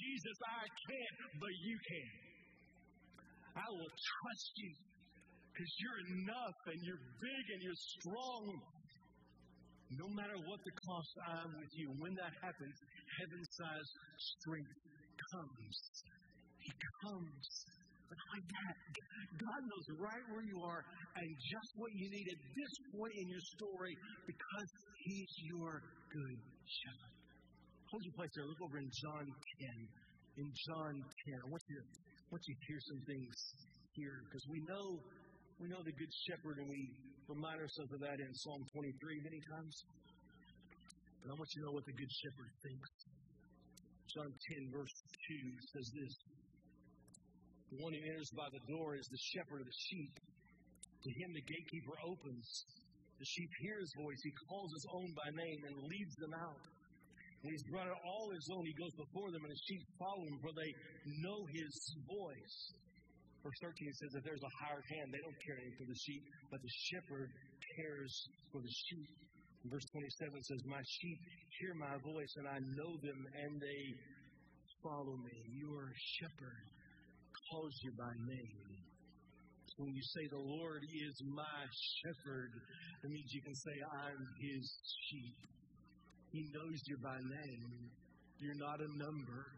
Jesus, 0.00 0.36
I 0.48 0.64
can't, 0.88 1.16
but 1.36 1.52
you 1.60 1.76
can. 1.84 2.08
I 3.54 3.68
will 3.70 3.92
trust 3.92 4.52
you 4.58 4.72
because 5.54 5.70
you're 5.78 6.00
enough 6.18 6.58
and 6.66 6.78
you're 6.82 7.04
big 7.22 7.44
and 7.54 7.60
you're 7.62 7.82
strong. 7.94 8.42
No 9.94 10.10
matter 10.10 10.34
what 10.34 10.58
the 10.66 10.74
cost, 10.74 11.12
I'm 11.30 11.54
with 11.54 11.70
you. 11.78 11.86
When 12.02 12.18
that 12.18 12.34
happens, 12.42 12.74
heaven 13.20 13.42
sized 13.54 13.94
strength 14.18 14.74
comes. 15.32 15.76
He 16.58 16.70
comes. 17.04 17.46
Like 18.14 18.46
that, 18.46 18.76
God 19.42 19.60
knows 19.66 19.86
right 19.98 20.24
where 20.30 20.46
you 20.46 20.58
are 20.62 20.82
and 21.18 21.28
just 21.34 21.70
what 21.74 21.90
you 21.98 22.06
need 22.14 22.26
at 22.30 22.40
this 22.54 22.72
point 22.94 23.10
in 23.10 23.26
your 23.26 23.42
story 23.58 23.94
because 24.22 24.70
He's 25.02 25.32
your 25.50 25.82
good 26.14 26.38
shepherd. 26.62 27.14
Hold 27.90 28.02
your 28.06 28.14
place 28.14 28.30
there. 28.38 28.46
Look 28.46 28.62
over 28.62 28.78
in 28.78 28.90
John 28.90 29.24
10. 29.26 30.46
In 30.46 30.48
John 30.50 30.94
10, 30.98 31.42
I 31.42 31.46
want 31.50 31.62
you 31.66 31.76
to, 31.78 31.84
I 31.90 32.28
want 32.30 32.42
you 32.46 32.54
to 32.54 32.62
hear 32.70 32.80
some 32.86 33.00
things 33.06 33.34
here 33.98 34.18
because 34.26 34.44
we 34.50 34.58
know 34.66 34.86
we 35.62 35.70
know 35.70 35.82
the 35.86 35.94
good 35.94 36.12
shepherd 36.26 36.58
and 36.58 36.66
we 36.66 36.82
remind 37.30 37.62
ourselves 37.62 37.92
of 37.94 38.00
that 38.02 38.18
in 38.18 38.30
Psalm 38.34 38.62
23 38.74 39.22
many 39.22 39.40
times. 39.54 39.74
But 41.24 41.32
I 41.32 41.40
want 41.40 41.48
you 41.56 41.64
to 41.64 41.72
know 41.72 41.76
what 41.80 41.88
the 41.88 41.96
good 41.96 42.12
shepherd 42.20 42.52
thinks. 42.60 42.90
John 44.12 44.28
10, 44.28 44.68
verse 44.68 44.92
2 44.92 45.56
says 45.72 45.88
this 45.96 46.12
The 47.72 47.80
one 47.80 47.96
who 47.96 48.04
enters 48.04 48.28
by 48.36 48.52
the 48.52 48.60
door 48.68 48.92
is 48.92 49.08
the 49.08 49.24
shepherd 49.32 49.64
of 49.64 49.68
the 49.72 49.80
sheep. 49.88 50.12
To 50.20 51.10
him 51.16 51.32
the 51.32 51.40
gatekeeper 51.48 51.96
opens. 52.04 52.44
The 53.16 53.24
sheep 53.24 53.48
hear 53.64 53.80
his 53.80 53.88
voice. 53.96 54.20
He 54.20 54.36
calls 54.52 54.68
his 54.76 54.84
own 54.92 55.16
by 55.16 55.32
name 55.32 55.60
and 55.64 55.74
leads 55.88 56.12
them 56.20 56.36
out. 56.36 56.60
When 57.40 57.56
he's 57.56 57.64
brought 57.72 57.88
out 57.88 58.04
all 58.04 58.28
his 58.28 58.44
own, 58.52 58.64
he 58.68 58.76
goes 58.76 58.92
before 58.92 59.32
them, 59.32 59.48
and 59.48 59.52
the 59.52 59.62
sheep 59.64 59.80
follow 59.96 60.28
him, 60.28 60.36
for 60.44 60.52
they 60.52 60.72
know 61.24 61.40
his 61.48 61.72
voice. 62.04 62.56
Verse 63.40 63.60
13 63.64 63.88
it 63.88 63.96
says 63.96 64.12
that 64.12 64.24
there's 64.28 64.44
a 64.44 64.52
hired 64.60 64.84
hand. 64.92 65.08
They 65.08 65.24
don't 65.24 65.40
care 65.40 65.56
anything 65.56 65.76
for 65.80 65.88
the 65.88 66.00
sheep, 66.04 66.24
but 66.52 66.60
the 66.60 66.74
shepherd 66.92 67.32
cares 67.80 68.12
for 68.52 68.60
the 68.60 68.74
sheep. 68.92 69.08
Verse 69.70 69.84
27 69.92 70.42
says, 70.44 70.60
My 70.68 70.82
sheep 71.00 71.20
hear 71.60 71.72
my 71.74 71.96
voice, 72.04 72.32
and 72.36 72.46
I 72.48 72.58
know 72.76 72.92
them, 73.00 73.20
and 73.32 73.60
they 73.60 73.82
follow 74.82 75.16
me. 75.16 75.36
Your 75.56 75.88
shepherd 76.20 76.68
calls 77.48 77.72
you 77.82 77.92
by 77.96 78.12
name. 78.28 78.68
So 79.72 79.88
When 79.88 79.94
you 79.94 80.04
say 80.14 80.28
the 80.28 80.44
Lord 80.44 80.84
is 80.84 81.16
my 81.32 81.60
shepherd, 82.04 82.52
that 83.02 83.08
means 83.08 83.26
you 83.32 83.42
can 83.42 83.54
say, 83.56 83.74
I'm 84.04 84.20
his 84.36 84.64
sheep. 85.08 85.38
He 86.30 86.44
knows 86.52 86.78
you 86.86 86.98
by 87.02 87.16
name. 87.16 87.90
You're 88.38 88.60
not 88.60 88.80
a 88.84 88.90
number. 89.00 89.48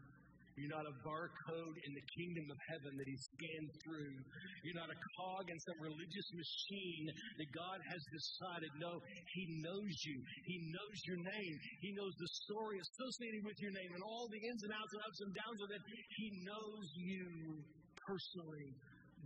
You're 0.57 0.73
not 0.73 0.89
a 0.89 0.95
barcode 1.05 1.77
in 1.85 1.93
the 1.93 2.05
kingdom 2.17 2.49
of 2.49 2.57
heaven 2.65 2.97
that 2.97 3.05
he 3.05 3.13
scanned 3.13 3.69
through. 3.85 4.17
You're 4.65 4.81
not 4.81 4.89
a 4.89 4.99
cog 5.21 5.45
in 5.53 5.57
some 5.61 5.77
religious 5.77 6.27
machine 6.33 7.05
that 7.37 7.49
God 7.53 7.77
has 7.85 8.01
decided. 8.09 8.73
No, 8.81 8.97
he 9.37 9.61
knows 9.61 9.93
you. 10.01 10.17
He 10.49 10.57
knows 10.73 10.97
your 11.05 11.21
name. 11.21 11.55
He 11.85 11.93
knows 11.93 12.13
the 12.17 12.31
story 12.49 12.81
associated 12.81 13.45
with 13.45 13.57
your 13.61 13.69
name 13.69 13.93
and 13.93 14.01
all 14.01 14.25
the 14.33 14.41
ins 14.41 14.65
and 14.65 14.73
outs 14.73 14.93
and 14.97 15.01
ups 15.05 15.19
and 15.21 15.31
downs 15.37 15.61
of 15.61 15.69
it. 15.77 15.81
He 16.17 16.27
knows 16.41 16.85
you 16.97 17.61
personally 18.01 18.73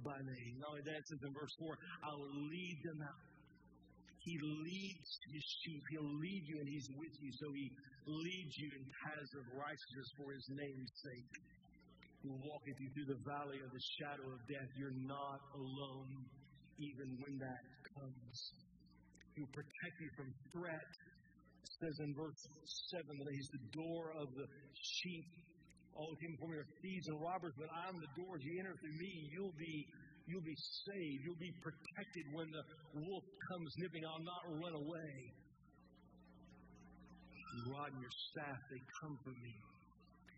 by 0.03 0.19
name. 0.19 0.59
Not 0.59 0.75
only 0.75 0.83
that, 0.83 0.99
it 0.99 1.07
says 1.07 1.21
in 1.23 1.31
verse 1.31 1.55
4, 1.63 1.79
I 2.05 2.11
will 2.11 2.35
lead 2.51 2.77
them 2.83 2.99
out. 3.07 3.23
He 4.21 4.37
leads 4.37 5.09
his 5.33 5.45
sheep. 5.63 5.81
He'll 5.89 6.13
lead 6.21 6.43
you 6.45 6.61
and 6.61 6.69
he's 6.69 6.89
with 6.93 7.15
you. 7.23 7.31
So 7.41 7.49
he 7.55 7.71
leads 8.05 8.53
you 8.57 8.69
in 8.77 8.83
paths 9.05 9.33
of 9.37 9.43
righteousness 9.53 10.09
for 10.17 10.33
his 10.33 10.45
name's 10.57 10.93
sake. 11.05 11.33
He'll 12.21 12.41
walk 12.45 12.61
with 12.65 12.77
you 12.77 12.89
through 12.93 13.09
the 13.17 13.21
valley 13.25 13.57
of 13.65 13.69
the 13.73 13.83
shadow 13.97 14.25
of 14.29 14.39
death. 14.45 14.69
You're 14.77 14.99
not 15.09 15.41
alone, 15.57 16.25
even 16.77 17.17
when 17.17 17.35
that 17.41 17.61
comes. 17.97 18.37
He'll 19.33 19.53
protect 19.53 19.95
you 19.97 20.09
from 20.13 20.29
threat. 20.53 20.91
It 21.65 21.71
says 21.81 21.95
in 22.05 22.13
verse 22.13 22.41
7 22.93 23.09
that 23.09 23.31
he's 23.33 23.51
the 23.57 23.65
door 23.73 24.13
of 24.21 24.29
the 24.37 24.45
sheep. 25.01 25.29
All 25.97 26.13
came 26.21 26.33
before 26.37 26.53
me 26.53 26.61
thieves 26.81 27.07
and 27.09 27.17
robbers, 27.19 27.53
but 27.57 27.67
I'm 27.73 27.97
the 27.99 28.11
door. 28.15 28.37
As 28.37 28.43
you 28.45 28.53
enter 28.61 28.75
through 28.79 28.97
me, 29.01 29.13
you'll 29.33 29.57
be 29.59 29.75
you'll 30.29 30.45
be 30.45 30.55
saved. 30.87 31.19
You'll 31.25 31.41
be 31.41 31.51
protected 31.59 32.25
when 32.31 32.47
the 32.53 32.63
wolf 33.01 33.25
comes 33.51 33.69
nipping. 33.81 34.05
I'll 34.07 34.23
not 34.23 34.43
run 34.61 34.75
away. 34.77 35.11
Your 37.51 37.75
rod 37.75 37.91
and 37.91 38.01
your 38.01 38.15
staff, 38.31 38.59
they 38.71 38.81
comfort 39.03 39.37
me. 39.43 39.55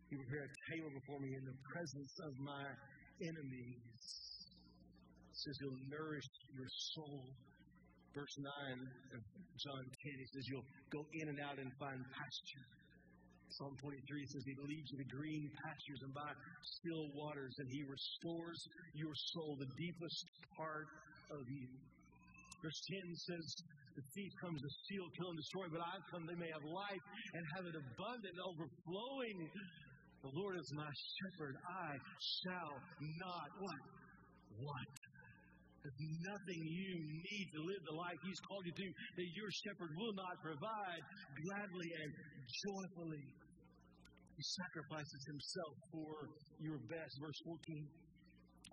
You 0.09 0.17
prepare 0.25 0.45
a 0.45 0.53
table 0.69 0.89
before 0.93 1.19
me 1.21 1.33
in 1.33 1.45
the 1.45 1.57
presence 1.69 2.13
of 2.25 2.33
my 2.41 2.65
enemies. 3.21 3.93
It 5.29 5.37
says 5.37 5.53
you'll 5.61 5.83
nourish 5.89 6.25
your 6.53 6.69
soul. 6.93 7.21
Verse 8.13 8.37
9 8.37 8.45
of 9.17 9.21
John 9.57 9.81
10, 9.81 10.21
he 10.21 10.27
says 10.33 10.45
you'll 10.45 10.69
go 10.93 11.01
in 11.17 11.29
and 11.33 11.39
out 11.41 11.57
and 11.57 11.69
find 11.81 11.97
pasture. 12.13 12.67
Psalm 13.49 13.77
23 13.81 14.25
says 14.33 14.41
he 14.45 14.57
leads 14.65 14.89
you 14.89 14.97
to 14.97 15.09
green 15.13 15.49
pastures 15.61 16.01
and 16.01 16.13
by 16.13 16.29
still 16.81 17.05
waters, 17.13 17.53
and 17.57 17.69
he 17.69 17.85
restores 17.85 18.57
your 18.93 19.13
soul, 19.33 19.57
the 19.61 19.69
deepest 19.77 20.25
part 20.57 20.89
of 21.29 21.45
you. 21.49 21.69
Verse 22.63 22.79
10 22.95 23.11
says, 23.27 23.45
The 23.99 24.05
thief 24.15 24.31
comes 24.39 24.55
to 24.55 24.71
steal, 24.87 25.05
kill, 25.19 25.35
and 25.35 25.39
destroy, 25.43 25.67
but 25.67 25.83
I've 25.83 26.05
come 26.07 26.23
they 26.23 26.39
may 26.39 26.47
have 26.47 26.63
life 26.63 27.03
and 27.35 27.43
have 27.59 27.65
it 27.67 27.75
abundant, 27.75 28.35
overflowing. 28.39 29.37
The 30.23 30.31
Lord 30.31 30.55
is 30.55 30.69
my 30.71 30.87
shepherd. 30.87 31.59
I 31.59 31.91
shall 32.39 32.73
not 33.19 33.47
what? 33.59 33.83
Want. 34.63 34.95
There's 35.83 35.99
nothing 36.23 36.59
you 36.63 36.95
need 37.03 37.47
to 37.51 37.61
live 37.67 37.83
the 37.83 37.99
life 37.99 38.15
He's 38.23 38.39
called 38.47 38.63
you 38.63 38.71
to 38.71 38.87
that 38.87 39.29
your 39.35 39.51
shepherd 39.67 39.91
will 39.99 40.15
not 40.15 40.39
provide 40.39 41.03
gladly 41.43 41.89
and 41.99 42.09
joyfully. 42.63 43.25
He 44.39 44.43
sacrifices 44.63 45.21
Himself 45.27 45.73
for 45.91 46.11
your 46.63 46.79
best. 46.87 47.11
Verse 47.19 47.39
14. 47.43 48.02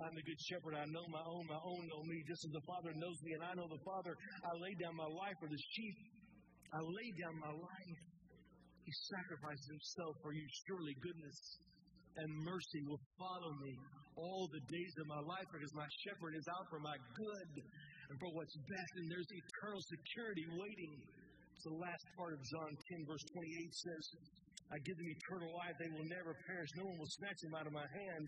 I'm 0.00 0.16
the 0.16 0.24
good 0.24 0.40
shepherd. 0.48 0.74
I 0.80 0.88
know 0.88 1.04
my 1.12 1.20
own. 1.20 1.44
My 1.44 1.60
own 1.60 1.82
know 1.92 2.02
me. 2.08 2.24
Just 2.24 2.40
as 2.48 2.52
the 2.56 2.64
Father 2.64 2.92
knows 2.96 3.18
me 3.20 3.36
and 3.36 3.44
I 3.44 3.52
know 3.52 3.68
the 3.68 3.84
Father, 3.84 4.16
I 4.16 4.52
lay 4.56 4.72
down 4.80 4.96
my 4.96 5.10
life 5.12 5.36
for 5.36 5.48
the 5.52 5.60
sheep. 5.76 5.96
I 6.72 6.80
lay 6.80 7.08
down 7.20 7.36
my 7.36 7.52
life. 7.52 8.00
He 8.80 8.92
sacrificed 9.12 9.66
himself 9.68 10.16
for 10.24 10.32
you. 10.32 10.44
Surely 10.64 10.96
goodness 11.04 11.38
and 12.16 12.28
mercy 12.48 12.80
will 12.88 13.02
follow 13.20 13.52
me 13.60 13.76
all 14.16 14.48
the 14.48 14.64
days 14.72 14.94
of 15.04 15.06
my 15.06 15.20
life 15.20 15.46
because 15.52 15.72
my 15.76 15.86
shepherd 16.02 16.32
is 16.32 16.46
out 16.48 16.66
for 16.72 16.80
my 16.80 16.96
good 16.96 17.52
and 18.08 18.14
for 18.16 18.32
what's 18.32 18.56
best. 18.56 18.92
And 19.04 19.06
there's 19.12 19.28
eternal 19.28 19.82
security 19.84 20.46
waiting. 20.56 20.94
So 21.60 21.76
the 21.76 21.82
last 21.84 22.04
part 22.16 22.32
of 22.32 22.40
John 22.40 22.72
10, 22.72 23.04
verse 23.04 23.24
28 23.36 23.68
says, 23.84 24.04
I 24.72 24.80
give 24.80 24.96
them 24.96 25.10
eternal 25.12 25.50
life. 25.60 25.76
They 25.76 25.92
will 25.92 26.08
never 26.08 26.32
perish. 26.48 26.70
No 26.78 26.88
one 26.88 26.96
will 26.96 27.14
snatch 27.20 27.40
them 27.44 27.54
out 27.58 27.66
of 27.68 27.74
my 27.74 27.84
hand. 27.84 28.26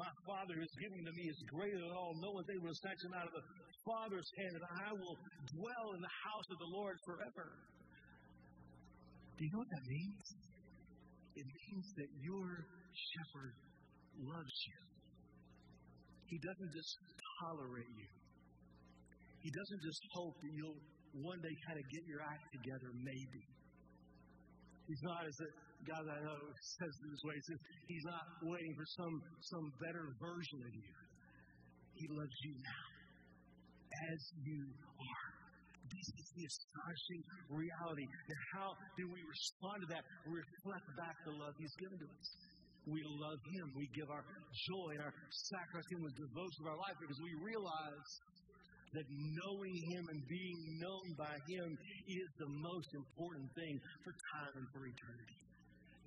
My 0.00 0.08
Father 0.24 0.56
has 0.56 0.72
given 0.80 1.04
to 1.04 1.12
me 1.12 1.28
is 1.28 1.36
greater 1.52 1.76
than 1.76 1.92
all. 1.92 2.16
No 2.24 2.32
one's 2.32 2.48
able 2.48 2.72
to 2.72 2.78
snatch 2.80 3.00
them 3.04 3.12
out 3.20 3.28
of 3.28 3.34
the 3.36 3.44
Father's 3.84 4.30
hand. 4.40 4.56
And 4.56 4.66
I 4.88 4.90
will 4.96 5.16
dwell 5.60 5.86
in 5.92 6.00
the 6.00 6.14
house 6.24 6.48
of 6.48 6.56
the 6.56 6.70
Lord 6.72 6.96
forever. 7.04 7.46
Do 9.36 9.40
you 9.44 9.50
know 9.52 9.60
what 9.60 9.72
that 9.76 9.86
means? 9.92 10.24
It 11.36 11.44
means 11.44 11.86
that 12.00 12.10
your 12.16 12.48
shepherd 12.96 13.54
loves 14.24 14.56
you. 14.72 14.78
He 16.32 16.38
doesn't 16.48 16.72
just 16.72 16.92
tolerate 17.44 17.92
you. 17.92 18.10
He 19.44 19.50
doesn't 19.52 19.82
just 19.84 20.02
hope 20.16 20.36
that 20.40 20.52
you'll 20.56 20.80
one 21.28 21.40
day 21.44 21.54
kind 21.68 21.76
of 21.76 21.84
get 21.92 22.02
your 22.08 22.24
act 22.24 22.44
together, 22.56 22.88
maybe. 23.04 23.44
He's 24.88 25.02
not, 25.04 25.28
as 25.28 25.38
a 25.44 25.48
guy 25.86 26.00
that 26.00 26.16
I 26.16 26.22
know 26.24 26.38
says 26.80 26.92
it 26.92 27.08
this 27.08 27.24
way, 27.24 27.34
he 27.36 27.44
says, 27.48 27.60
he's 27.88 28.06
not 28.06 28.24
waiting 28.44 28.72
for 28.76 28.86
some, 28.96 29.16
some 29.48 29.66
better 29.80 30.04
version 30.20 30.58
of 30.64 30.72
you. 30.74 30.92
He 31.96 32.06
loves 32.08 32.36
you 32.44 32.54
now, 32.56 32.86
as 33.92 34.20
you 34.40 34.60
are. 34.96 35.30
This 35.90 36.08
is 36.16 36.28
the 36.38 36.44
astonishing 36.46 37.22
reality. 37.50 38.06
And 38.06 38.38
how 38.54 38.72
do 38.94 39.10
we 39.10 39.20
respond 39.26 39.82
to 39.84 39.88
that? 39.90 40.06
Reflect 40.24 40.86
back 40.96 41.16
the 41.26 41.34
love 41.34 41.52
He's 41.58 41.74
given 41.82 41.98
to 41.98 42.08
us. 42.08 42.28
We 42.86 43.02
love 43.04 43.40
Him. 43.52 43.74
We 43.76 43.90
give 43.92 44.08
our 44.08 44.24
joy 44.70 44.88
and 44.96 45.02
our 45.02 45.14
sacrifice 45.50 45.88
Him 45.90 46.00
with 46.06 46.14
devotion 46.16 46.60
of 46.64 46.68
our 46.72 46.80
life 46.80 46.96
because 47.02 47.20
we 47.20 47.34
realize 47.42 48.10
that 48.94 49.06
knowing 49.10 49.76
Him 49.92 50.04
and 50.08 50.20
being 50.30 50.60
known 50.78 51.06
by 51.18 51.34
Him 51.50 51.68
is 52.06 52.28
the 52.38 52.50
most 52.64 52.90
important 52.94 53.46
thing 53.58 53.74
for 54.06 54.14
time 54.38 54.54
and 54.62 54.66
for 54.70 54.86
eternity. 54.86 55.49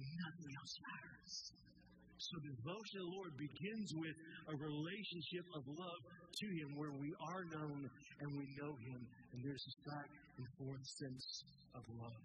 Nothing 0.04 0.52
else 0.60 0.76
matters. 0.84 1.34
So 2.20 2.34
devotion 2.40 2.98
to 2.98 3.04
the 3.04 3.14
Lord 3.20 3.32
begins 3.36 3.90
with 4.00 4.18
a 4.48 4.56
relationship 4.56 5.46
of 5.60 5.64
love 5.68 6.02
to 6.08 6.48
Him 6.56 6.70
where 6.80 6.96
we 6.96 7.12
are 7.20 7.44
known 7.52 7.80
and 7.84 8.28
we 8.32 8.48
know 8.60 8.74
Him, 8.80 9.00
and 9.04 9.40
there's 9.44 9.64
this 9.64 9.80
back 9.84 10.10
and 10.40 10.46
forth 10.56 10.86
sense 11.04 11.28
of 11.76 11.84
love. 12.00 12.24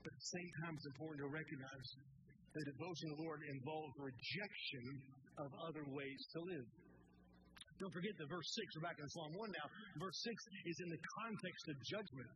But 0.00 0.10
at 0.12 0.20
the 0.20 0.30
same 0.36 0.50
time, 0.64 0.72
it's 0.76 0.88
important 0.96 1.20
to 1.24 1.30
recognize 1.32 1.88
that 2.56 2.64
devotion 2.72 3.06
to 3.08 3.14
the 3.16 3.22
Lord 3.24 3.40
involves 3.52 3.92
rejection 4.00 4.84
of 5.40 5.48
other 5.68 5.84
ways 5.92 6.20
to 6.36 6.38
live. 6.44 6.68
Don't 7.82 7.90
forget 7.90 8.14
that 8.16 8.28
verse 8.30 8.48
6, 8.54 8.78
we're 8.78 8.86
back 8.86 8.96
in 9.02 9.08
Psalm 9.10 9.32
1 9.34 9.50
now. 9.50 9.66
Verse 9.98 10.18
6 10.22 10.30
is 10.72 10.76
in 10.78 10.88
the 10.94 11.02
context 11.18 11.64
of 11.68 11.76
judgment. 11.90 12.30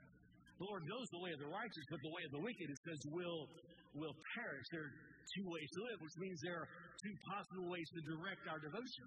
The 0.59 0.67
Lord 0.67 0.83
knows 0.91 1.07
the 1.15 1.23
way 1.23 1.31
of 1.31 1.39
the 1.39 1.51
righteous, 1.55 1.87
but 1.87 2.03
the 2.03 2.11
way 2.11 2.23
of 2.27 2.33
the 2.35 2.43
wicked, 2.43 2.67
it 2.67 2.81
says, 2.83 2.99
will, 3.15 3.47
will 3.95 4.17
perish. 4.35 4.67
There 4.75 4.91
are 4.91 4.95
two 5.39 5.47
ways 5.47 5.69
to 5.71 5.81
live, 5.87 5.99
which 6.03 6.19
means 6.19 6.37
there 6.43 6.59
are 6.59 6.69
two 6.99 7.15
possible 7.31 7.67
ways 7.71 7.87
to 7.95 8.01
direct 8.11 8.43
our 8.51 8.59
devotion. 8.59 9.07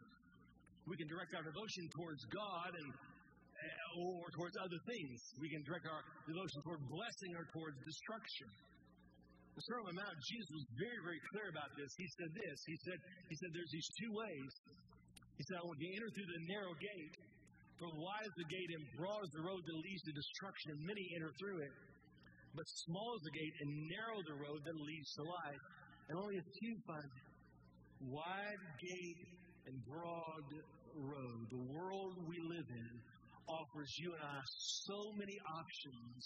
We 0.87 0.95
can 0.95 1.11
direct 1.11 1.35
our 1.35 1.43
devotion 1.43 1.83
towards 1.91 2.23
God 2.31 2.71
and 2.71 2.89
eh, 2.95 3.99
or 3.99 4.31
towards 4.33 4.55
other 4.63 4.79
things. 4.87 5.17
We 5.43 5.51
can 5.51 5.61
direct 5.67 5.85
our 5.91 6.01
devotion 6.23 6.57
toward 6.63 6.81
blessing 6.87 7.31
or 7.35 7.43
towards 7.51 7.77
destruction. 7.83 8.47
The 9.51 9.63
Sermon 9.67 9.91
on 9.91 9.93
the 9.93 9.99
Mount, 10.07 10.17
Jesus 10.23 10.49
was 10.55 10.65
very, 10.79 10.99
very 11.03 11.21
clear 11.35 11.47
about 11.51 11.69
this. 11.75 11.91
He 11.99 12.07
said 12.15 12.31
this. 12.31 12.57
He 12.63 12.77
said, 12.87 12.97
he 13.27 13.35
said 13.35 13.49
there's 13.51 13.73
these 13.75 13.89
two 13.99 14.11
ways. 14.15 14.51
He 15.35 15.43
said, 15.51 15.59
I 15.59 15.63
want 15.67 15.77
you 15.83 15.91
to 15.91 15.95
enter 15.99 16.09
through 16.15 16.29
the 16.31 16.41
narrow 16.47 16.73
gate. 16.79 17.15
For 17.81 17.89
wide 17.97 18.29
is 18.29 18.37
the 18.37 18.45
gate 18.45 18.69
and 18.77 18.85
broad 18.93 19.25
is 19.25 19.33
the 19.33 19.41
road 19.41 19.65
that 19.65 19.73
leads 19.73 20.05
to 20.05 20.13
destruction, 20.13 20.77
and 20.77 20.85
many 20.85 21.01
enter 21.17 21.33
through 21.41 21.65
it. 21.65 21.73
But 22.53 22.69
small 22.85 23.17
is 23.17 23.25
the 23.25 23.33
gate 23.33 23.55
and 23.57 23.69
narrow 23.89 24.21
the 24.21 24.37
road 24.37 24.61
that 24.69 24.77
leads 24.77 25.09
to 25.17 25.25
life, 25.25 25.63
and 26.05 26.13
only 26.13 26.37
a 26.37 26.45
few 26.61 26.77
find 26.85 27.09
it. 27.09 27.25
Wide 28.05 28.61
gate 28.85 29.21
and 29.65 29.81
broad 29.89 30.45
road. 30.93 31.41
The 31.49 31.65
world 31.73 32.21
we 32.29 32.37
live 32.53 32.69
in 32.69 32.93
offers 33.49 33.89
you 33.97 34.13
and 34.13 34.29
I 34.29 34.37
so 34.85 35.17
many 35.17 35.41
options 35.49 36.21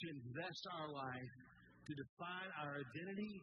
to 0.00 0.04
invest 0.16 0.64
our 0.80 0.88
life, 0.96 1.32
to 1.84 1.92
define 1.92 2.50
our 2.56 2.80
identity, 2.80 3.36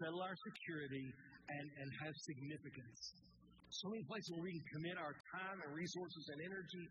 settle 0.00 0.24
our 0.24 0.36
security, 0.40 1.04
and, 1.52 1.66
and 1.84 1.88
have 2.00 2.16
significance 2.24 3.27
so 3.70 3.92
many 3.92 4.04
places 4.08 4.28
where 4.32 4.44
we 4.44 4.52
can 4.56 4.66
commit 4.80 4.96
our 4.96 5.14
time 5.34 5.58
and 5.60 5.70
resources 5.76 6.24
and 6.32 6.38
energy. 6.40 6.86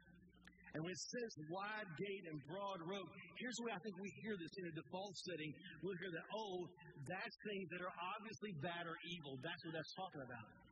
And 0.76 0.84
when 0.84 0.94
it 0.94 1.02
says 1.02 1.32
wide 1.50 1.90
gate 1.98 2.26
and 2.30 2.38
broad 2.46 2.80
road, 2.86 3.08
here's 3.42 3.56
the 3.58 3.66
way 3.66 3.74
I 3.74 3.82
think 3.82 3.98
we 3.98 4.12
hear 4.22 4.38
this 4.38 4.54
in 4.62 4.70
a 4.70 4.74
default 4.78 5.16
setting. 5.26 5.50
We'll 5.82 5.98
hear 5.98 6.14
that, 6.14 6.26
oh, 6.38 6.70
that's 7.08 7.36
things 7.50 7.66
that 7.74 7.82
are 7.82 7.96
obviously 8.14 8.52
bad 8.62 8.86
or 8.86 8.94
evil. 9.10 9.42
That's 9.42 9.62
what 9.66 9.74
that's 9.74 9.94
talking 9.98 10.22
about. 10.22 10.67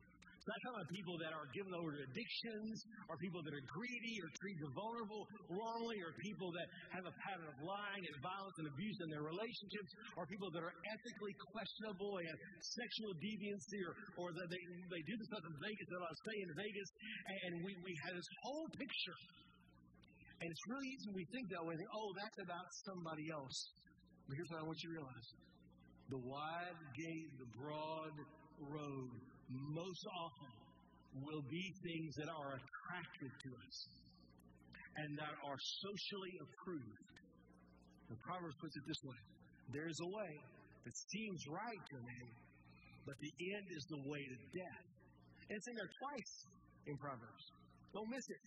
I'm 0.46 0.62
talking 0.62 0.78
about 0.78 0.90
people 0.94 1.16
that 1.18 1.34
are 1.34 1.50
given 1.50 1.74
over 1.74 1.90
to 1.90 2.00
addictions, 2.06 2.74
or 3.10 3.18
people 3.18 3.42
that 3.42 3.50
are 3.50 3.66
greedy, 3.66 4.14
or 4.22 4.30
treat 4.38 4.58
the 4.62 4.70
vulnerable 4.78 5.26
wrongly, 5.50 5.98
or 5.98 6.14
people 6.22 6.54
that 6.54 6.66
have 6.94 7.02
a 7.02 7.14
pattern 7.26 7.50
of 7.50 7.58
lying 7.66 8.04
and 8.06 8.14
violence 8.22 8.56
and 8.62 8.70
abuse 8.70 8.98
in 9.02 9.10
their 9.10 9.26
relationships, 9.26 9.90
or 10.14 10.22
people 10.30 10.46
that 10.54 10.62
are 10.62 10.70
ethically 10.86 11.34
questionable 11.50 12.22
and 12.22 12.34
sexual 12.62 13.10
deviancy, 13.18 13.80
or, 13.90 13.92
or 14.22 14.28
that 14.38 14.46
they, 14.46 14.62
they 14.86 15.02
do 15.02 15.14
the 15.18 15.26
stuff 15.34 15.42
in 15.50 15.54
Vegas 15.58 15.86
that 15.90 16.02
I 16.06 16.12
stay 16.14 16.38
in 16.38 16.50
Vegas, 16.54 16.88
and 17.26 17.52
we, 17.66 17.72
we 17.82 17.92
have 18.06 18.14
this 18.14 18.30
whole 18.46 18.70
picture. 18.78 19.18
And 20.38 20.46
it's 20.46 20.64
really 20.70 20.88
easy 20.94 21.04
when 21.10 21.18
we 21.24 21.26
think 21.34 21.50
that 21.50 21.64
way, 21.66 21.74
oh, 21.74 22.08
that's 22.22 22.38
about 22.46 22.68
somebody 22.86 23.26
else. 23.34 23.56
But 24.30 24.38
here's 24.38 24.50
what 24.54 24.62
I 24.62 24.66
want 24.70 24.78
you 24.78 24.94
to 24.94 24.96
realize 25.02 25.26
the 26.06 26.22
wide 26.22 26.78
gate, 26.94 27.30
the 27.34 27.50
broad 27.58 28.14
road, 28.62 29.10
most 29.50 30.04
often 30.10 30.52
will 31.22 31.44
be 31.48 31.64
things 31.82 32.12
that 32.18 32.28
are 32.28 32.58
attractive 32.58 33.32
to 33.32 33.50
us 33.56 33.76
and 34.96 35.18
that 35.18 35.34
are 35.44 35.60
socially 35.82 36.34
approved. 36.40 37.16
The 38.08 38.18
Proverbs 38.22 38.56
puts 38.60 38.76
it 38.76 38.84
this 38.86 39.02
way 39.02 39.20
there's 39.74 39.98
a 39.98 40.10
way 40.14 40.32
that 40.86 40.94
seems 41.10 41.42
right 41.50 41.82
to 41.90 41.98
me, 41.98 42.20
but 43.02 43.18
the 43.18 43.32
end 43.50 43.66
is 43.74 43.82
the 43.90 44.02
way 44.06 44.22
to 44.22 44.36
death. 44.54 44.86
And 45.50 45.58
it's 45.58 45.66
in 45.66 45.74
there 45.74 45.90
twice 45.90 46.34
in 46.86 46.94
Proverbs. 47.02 47.44
Don't 47.90 48.06
miss 48.06 48.22
it. 48.30 48.42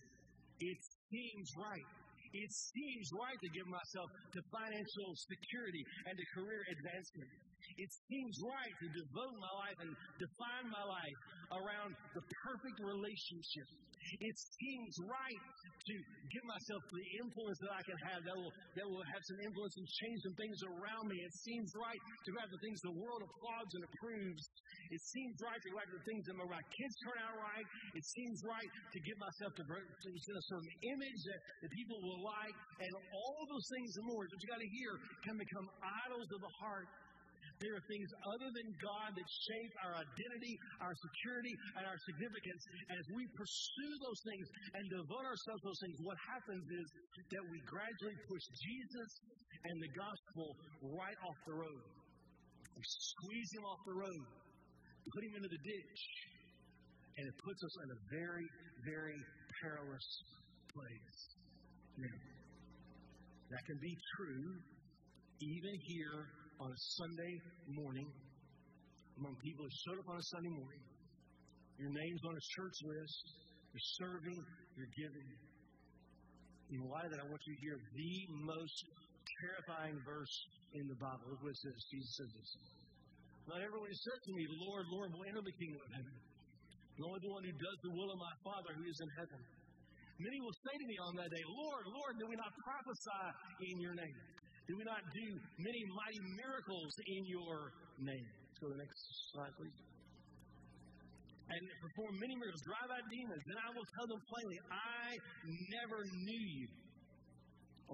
It 0.64 0.80
seems 1.12 1.48
right. 1.60 1.88
It 2.32 2.50
seems 2.52 3.06
right 3.12 3.36
to 3.36 3.50
give 3.52 3.68
myself 3.68 4.08
to 4.32 4.40
financial 4.48 5.08
security 5.28 5.82
and 6.08 6.14
to 6.16 6.24
career 6.32 6.62
advancement. 6.72 7.32
It 7.76 7.90
seems 8.08 8.34
right 8.42 8.74
to 8.74 8.86
devote 8.90 9.34
my 9.38 9.52
life 9.66 9.78
and 9.84 9.92
define 10.18 10.66
my 10.70 10.84
life 10.84 11.18
around 11.54 11.90
the 12.14 12.24
perfect 12.46 12.78
relationship. 12.82 13.68
It 14.00 14.36
seems 14.56 14.92
right 15.06 15.42
to 15.60 15.94
give 16.32 16.44
myself 16.48 16.82
the 16.88 17.04
influence 17.20 17.58
that 17.62 17.72
I 17.72 17.82
can 17.84 17.98
have 18.10 18.20
that 18.24 18.36
will, 18.36 18.52
that 18.80 18.86
will 18.88 19.06
have 19.06 19.22
some 19.28 19.38
influence 19.44 19.74
and 19.76 19.86
change 20.02 20.18
some 20.24 20.36
things 20.40 20.58
around 20.66 21.04
me. 21.08 21.20
It 21.20 21.34
seems 21.44 21.68
right 21.76 22.00
to 22.00 22.30
have 22.40 22.48
the 22.48 22.60
things 22.64 22.80
the 22.80 22.96
world 22.96 23.20
applauds 23.22 23.72
and 23.76 23.82
approves. 23.84 24.42
It 24.90 25.02
seems 25.04 25.36
right 25.44 25.60
to 25.60 25.70
have 25.78 25.90
the 25.92 26.02
things 26.08 26.22
that 26.26 26.36
my 26.40 26.48
kids 26.48 26.94
turn 27.04 27.18
out 27.22 27.36
right. 27.38 27.66
It 27.92 28.04
seems 28.08 28.40
right 28.48 28.70
to 28.70 28.98
give 29.04 29.18
myself 29.20 29.52
to, 29.60 29.64
to 29.68 30.08
a 30.08 30.44
certain 30.48 30.74
image 30.96 31.20
that, 31.30 31.40
that 31.64 31.70
people 31.70 31.98
will 32.00 32.24
like. 32.24 32.56
And 32.80 32.92
all 33.12 33.40
those 33.52 33.66
things 33.78 33.90
and 34.00 34.06
more 34.08 34.24
that 34.26 34.38
you 34.40 34.48
got 34.48 34.62
to 34.64 34.72
hear 34.80 34.92
can 35.28 35.36
become 35.36 35.66
idols 36.08 36.28
of 36.32 36.40
the 36.40 36.54
heart 36.58 36.88
there 37.60 37.76
are 37.76 37.84
things 37.92 38.08
other 38.24 38.48
than 38.56 38.68
God 38.80 39.12
that 39.12 39.28
shape 39.28 39.74
our 39.84 39.94
identity, 40.00 40.56
our 40.80 40.96
security, 40.96 41.52
and 41.76 41.84
our 41.84 41.98
significance. 42.08 42.62
As 42.88 43.04
we 43.12 43.28
pursue 43.36 43.92
those 44.00 44.20
things 44.24 44.46
and 44.80 44.84
devote 44.88 45.24
ourselves 45.28 45.60
to 45.60 45.66
those 45.68 45.82
things, 45.84 45.96
what 46.00 46.16
happens 46.24 46.64
is 46.64 46.86
that 47.36 47.44
we 47.52 47.60
gradually 47.68 48.16
push 48.32 48.44
Jesus 48.64 49.10
and 49.68 49.76
the 49.76 49.92
gospel 49.92 50.46
right 50.88 51.18
off 51.20 51.38
the 51.44 51.56
road. 51.60 51.84
We 52.72 52.84
squeeze 52.88 53.50
him 53.52 53.64
off 53.68 53.80
the 53.84 53.96
road, 54.08 54.24
put 55.12 55.22
him 55.28 55.32
into 55.36 55.52
the 55.52 55.60
ditch, 55.60 56.00
and 57.20 57.24
it 57.28 57.36
puts 57.44 57.60
us 57.60 57.74
in 57.76 57.88
a 57.92 58.00
very, 58.08 58.48
very 58.88 59.20
perilous 59.60 60.08
place. 60.72 61.18
Now, 62.00 62.18
that 63.52 63.62
can 63.68 63.78
be 63.84 63.92
true 64.16 64.48
even 65.44 65.74
here 65.92 66.39
on 66.60 66.68
a 66.68 66.80
Sunday 67.00 67.34
morning 67.72 68.04
among 69.16 69.32
people 69.40 69.64
who 69.64 69.72
showed 69.88 69.96
up 69.96 70.08
on 70.12 70.20
a 70.20 70.26
Sunday 70.28 70.52
morning. 70.52 70.84
Your 71.80 71.88
name's 71.88 72.20
on 72.28 72.36
a 72.36 72.44
church 72.52 72.78
list. 72.84 73.24
You're 73.72 73.88
serving. 73.96 74.40
You're 74.76 74.92
giving. 74.92 75.28
In 76.76 76.84
light 76.84 77.08
of 77.08 77.16
that, 77.16 77.24
I 77.24 77.26
want 77.32 77.40
you 77.48 77.56
to 77.56 77.60
hear 77.64 77.76
the 77.80 78.14
most 78.44 78.76
terrifying 79.40 79.96
verse 80.04 80.36
in 80.76 80.84
the 80.84 80.98
Bible. 81.00 81.32
Look 81.32 81.40
what 81.40 81.56
it 81.56 81.60
says. 81.64 81.80
Jesus 81.88 82.12
says 82.20 82.30
this. 82.36 82.50
Not 83.48 83.64
everyone 83.64 83.88
who 83.88 83.96
says 83.96 84.20
to 84.20 84.32
me, 84.36 84.44
Lord, 84.68 84.84
Lord, 84.92 85.08
will 85.16 85.24
enter 85.32 85.40
the 85.40 85.56
kingdom 85.56 85.80
of 85.80 85.90
heaven. 85.96 86.16
But 87.00 87.02
only 87.08 87.20
the 87.24 87.32
one 87.32 87.44
who 87.48 87.56
does 87.56 87.78
the 87.88 87.92
will 87.96 88.10
of 88.12 88.20
my 88.20 88.34
Father 88.44 88.76
who 88.76 88.84
is 88.84 89.00
in 89.00 89.10
heaven. 89.16 89.40
Many 90.20 90.38
will 90.44 90.56
say 90.68 90.76
to 90.76 90.86
me 90.86 90.96
on 91.00 91.16
that 91.16 91.32
day, 91.32 91.44
Lord, 91.48 91.84
Lord, 91.88 92.12
did 92.20 92.28
we 92.28 92.36
not 92.36 92.52
prophesy 92.52 93.24
in 93.72 93.80
your 93.80 93.96
name? 93.96 94.39
Did 94.70 94.78
we 94.78 94.86
not 94.86 95.02
do 95.02 95.26
many 95.58 95.82
mighty 95.98 96.22
miracles 96.38 96.94
in 97.10 97.26
your 97.26 97.74
name? 98.06 98.22
Let's 98.22 98.58
go 98.62 98.70
to 98.70 98.78
the 98.78 98.82
next 98.86 99.02
slide, 99.34 99.50
please. 99.58 99.74
And 101.50 101.58
perform 101.82 102.14
many 102.22 102.38
miracles, 102.38 102.62
drive 102.62 102.86
out 102.86 103.02
demons. 103.10 103.42
Then 103.50 103.58
I 103.66 103.74
will 103.74 103.88
tell 103.98 104.06
them 104.06 104.22
plainly, 104.30 104.58
I 104.70 105.18
never 105.74 105.98
knew 106.22 106.44
you. 106.54 106.66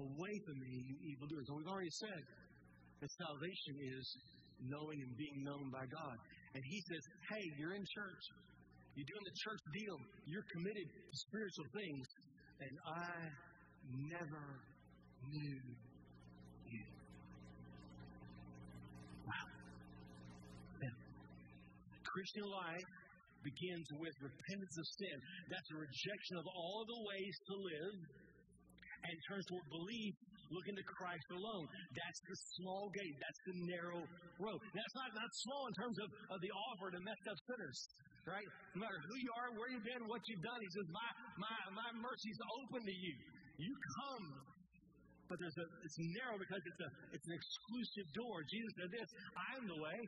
Away 0.05 0.33
from 0.45 0.61
me, 0.61 0.69
you 0.85 1.17
evildoers. 1.17 1.49
And 1.49 1.57
we've 1.57 1.73
already 1.73 1.89
said 1.97 2.21
that 3.01 3.09
salvation 3.25 3.73
is 3.97 4.05
knowing 4.69 5.01
and 5.01 5.17
being 5.17 5.41
known 5.41 5.73
by 5.73 5.81
God. 5.89 6.15
And 6.53 6.61
He 6.61 6.77
says, 6.93 7.01
hey, 7.33 7.45
you're 7.57 7.73
in 7.73 7.81
church. 7.89 8.23
You're 8.93 9.09
doing 9.09 9.25
the 9.25 9.37
church 9.49 9.63
deal. 9.81 9.97
You're 10.29 10.45
committed 10.53 10.85
to 10.93 11.13
spiritual 11.25 11.67
things. 11.73 12.05
And 12.61 12.73
I 12.85 13.09
never 14.13 14.61
knew 15.33 15.57
Christian 22.17 22.49
life 22.49 22.89
begins 23.45 23.85
with 24.01 24.15
repentance 24.25 24.73
of 24.73 24.85
sin. 24.97 25.17
That's 25.53 25.69
a 25.69 25.77
rejection 25.77 26.41
of 26.41 26.49
all 26.49 26.81
the 26.81 26.99
ways 27.13 27.35
to 27.45 27.53
live 27.61 27.97
and 29.05 29.13
turns 29.29 29.45
toward 29.45 29.69
belief, 29.69 30.13
looking 30.49 30.73
to 30.81 30.85
Christ 30.97 31.29
alone. 31.29 31.69
That's 31.93 32.21
the 32.25 32.37
small 32.57 32.89
gate. 32.89 33.15
That's 33.21 33.41
the 33.45 33.55
narrow 33.69 34.01
road. 34.41 34.57
That's 34.73 34.95
not, 34.97 35.13
not 35.13 35.29
small 35.45 35.69
in 35.69 35.75
terms 35.77 35.97
of, 36.01 36.09
of 36.33 36.39
the 36.41 36.49
offer 36.73 36.89
to 36.89 36.99
messed 37.05 37.27
up 37.29 37.37
sinners, 37.53 37.77
right? 38.25 38.49
No 38.73 38.81
matter 38.81 38.97
who 38.97 39.15
you 39.21 39.31
are, 39.37 39.47
where 39.53 39.69
you've 39.69 39.85
been, 39.85 40.01
what 40.09 40.25
you've 40.25 40.41
done, 40.41 40.57
he 40.57 40.71
says, 40.73 40.89
my, 40.89 41.09
my, 41.37 41.85
my 41.85 41.89
mercy 42.01 42.33
is 42.33 42.41
open 42.65 42.81
to 42.81 42.95
you. 42.97 43.13
You 43.61 43.73
come 44.01 44.57
but 45.27 45.35
there's 45.43 45.59
a, 45.59 45.67
it's 45.83 45.99
narrow 46.15 46.39
because 46.39 46.63
it's, 46.63 46.81
a, 46.87 46.89
it's 47.11 47.27
an 47.27 47.35
exclusive 47.35 48.07
door. 48.15 48.47
Jesus 48.47 48.71
said 48.79 48.89
this 48.95 49.09
I 49.35 49.49
am 49.59 49.67
the 49.67 49.75
way 49.75 49.99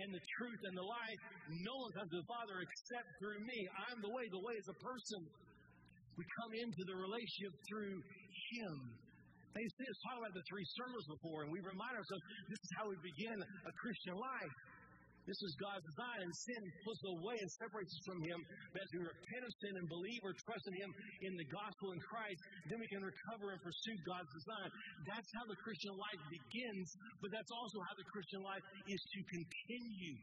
and 0.00 0.08
the 0.14 0.24
truth 0.40 0.60
and 0.64 0.74
the 0.78 0.86
life. 0.86 1.20
No 1.52 1.74
one 1.84 1.90
comes 1.92 2.10
to 2.12 2.18
the 2.24 2.28
Father 2.30 2.56
except 2.64 3.08
through 3.20 3.40
me. 3.44 3.58
I'm 3.90 4.00
the 4.00 4.12
way. 4.12 4.24
The 4.32 4.40
way 4.40 4.56
is 4.56 4.68
a 4.72 4.78
person. 4.80 5.20
We 6.16 6.24
come 6.44 6.52
into 6.56 6.82
the 6.88 6.96
relationship 6.96 7.52
through 7.68 7.96
Him. 8.56 8.74
They 9.52 9.66
see 9.68 9.84
us 9.84 9.98
talk 10.08 10.16
about 10.16 10.32
the 10.32 10.44
three 10.48 10.64
sermons 10.80 11.04
before, 11.12 11.44
and 11.44 11.52
we 11.52 11.60
remind 11.60 11.92
ourselves 11.92 12.24
this 12.48 12.56
is 12.56 12.70
how 12.80 12.88
we 12.88 12.96
begin 13.04 13.36
a 13.36 13.72
Christian 13.76 14.16
life. 14.16 14.54
This 15.22 15.38
is 15.38 15.54
God's 15.54 15.86
design, 15.86 16.18
and 16.26 16.34
sin 16.34 16.62
pulls 16.82 16.98
us 16.98 17.14
away 17.14 17.36
and 17.38 17.50
separates 17.54 17.94
us 17.94 18.02
from 18.02 18.18
Him. 18.26 18.38
But 18.74 18.82
as 18.82 18.90
we 18.90 19.06
repent 19.06 19.42
of 19.46 19.52
sin 19.62 19.74
and 19.78 19.86
believe 19.86 20.22
or 20.26 20.34
trust 20.34 20.66
in 20.66 20.74
Him 20.74 20.90
in 21.22 21.32
the 21.38 21.46
gospel 21.46 21.94
in 21.94 22.00
Christ, 22.02 22.40
then 22.66 22.82
we 22.82 22.90
can 22.90 23.06
recover 23.06 23.54
and 23.54 23.60
pursue 23.62 23.96
God's 24.02 24.30
design. 24.34 24.68
That's 25.06 25.30
how 25.38 25.46
the 25.46 25.58
Christian 25.62 25.94
life 25.94 26.22
begins, 26.26 26.88
but 27.22 27.30
that's 27.30 27.54
also 27.54 27.78
how 27.86 27.94
the 27.94 28.08
Christian 28.10 28.42
life 28.42 28.66
is 28.90 28.98
to 28.98 29.20
continue. 29.30 30.18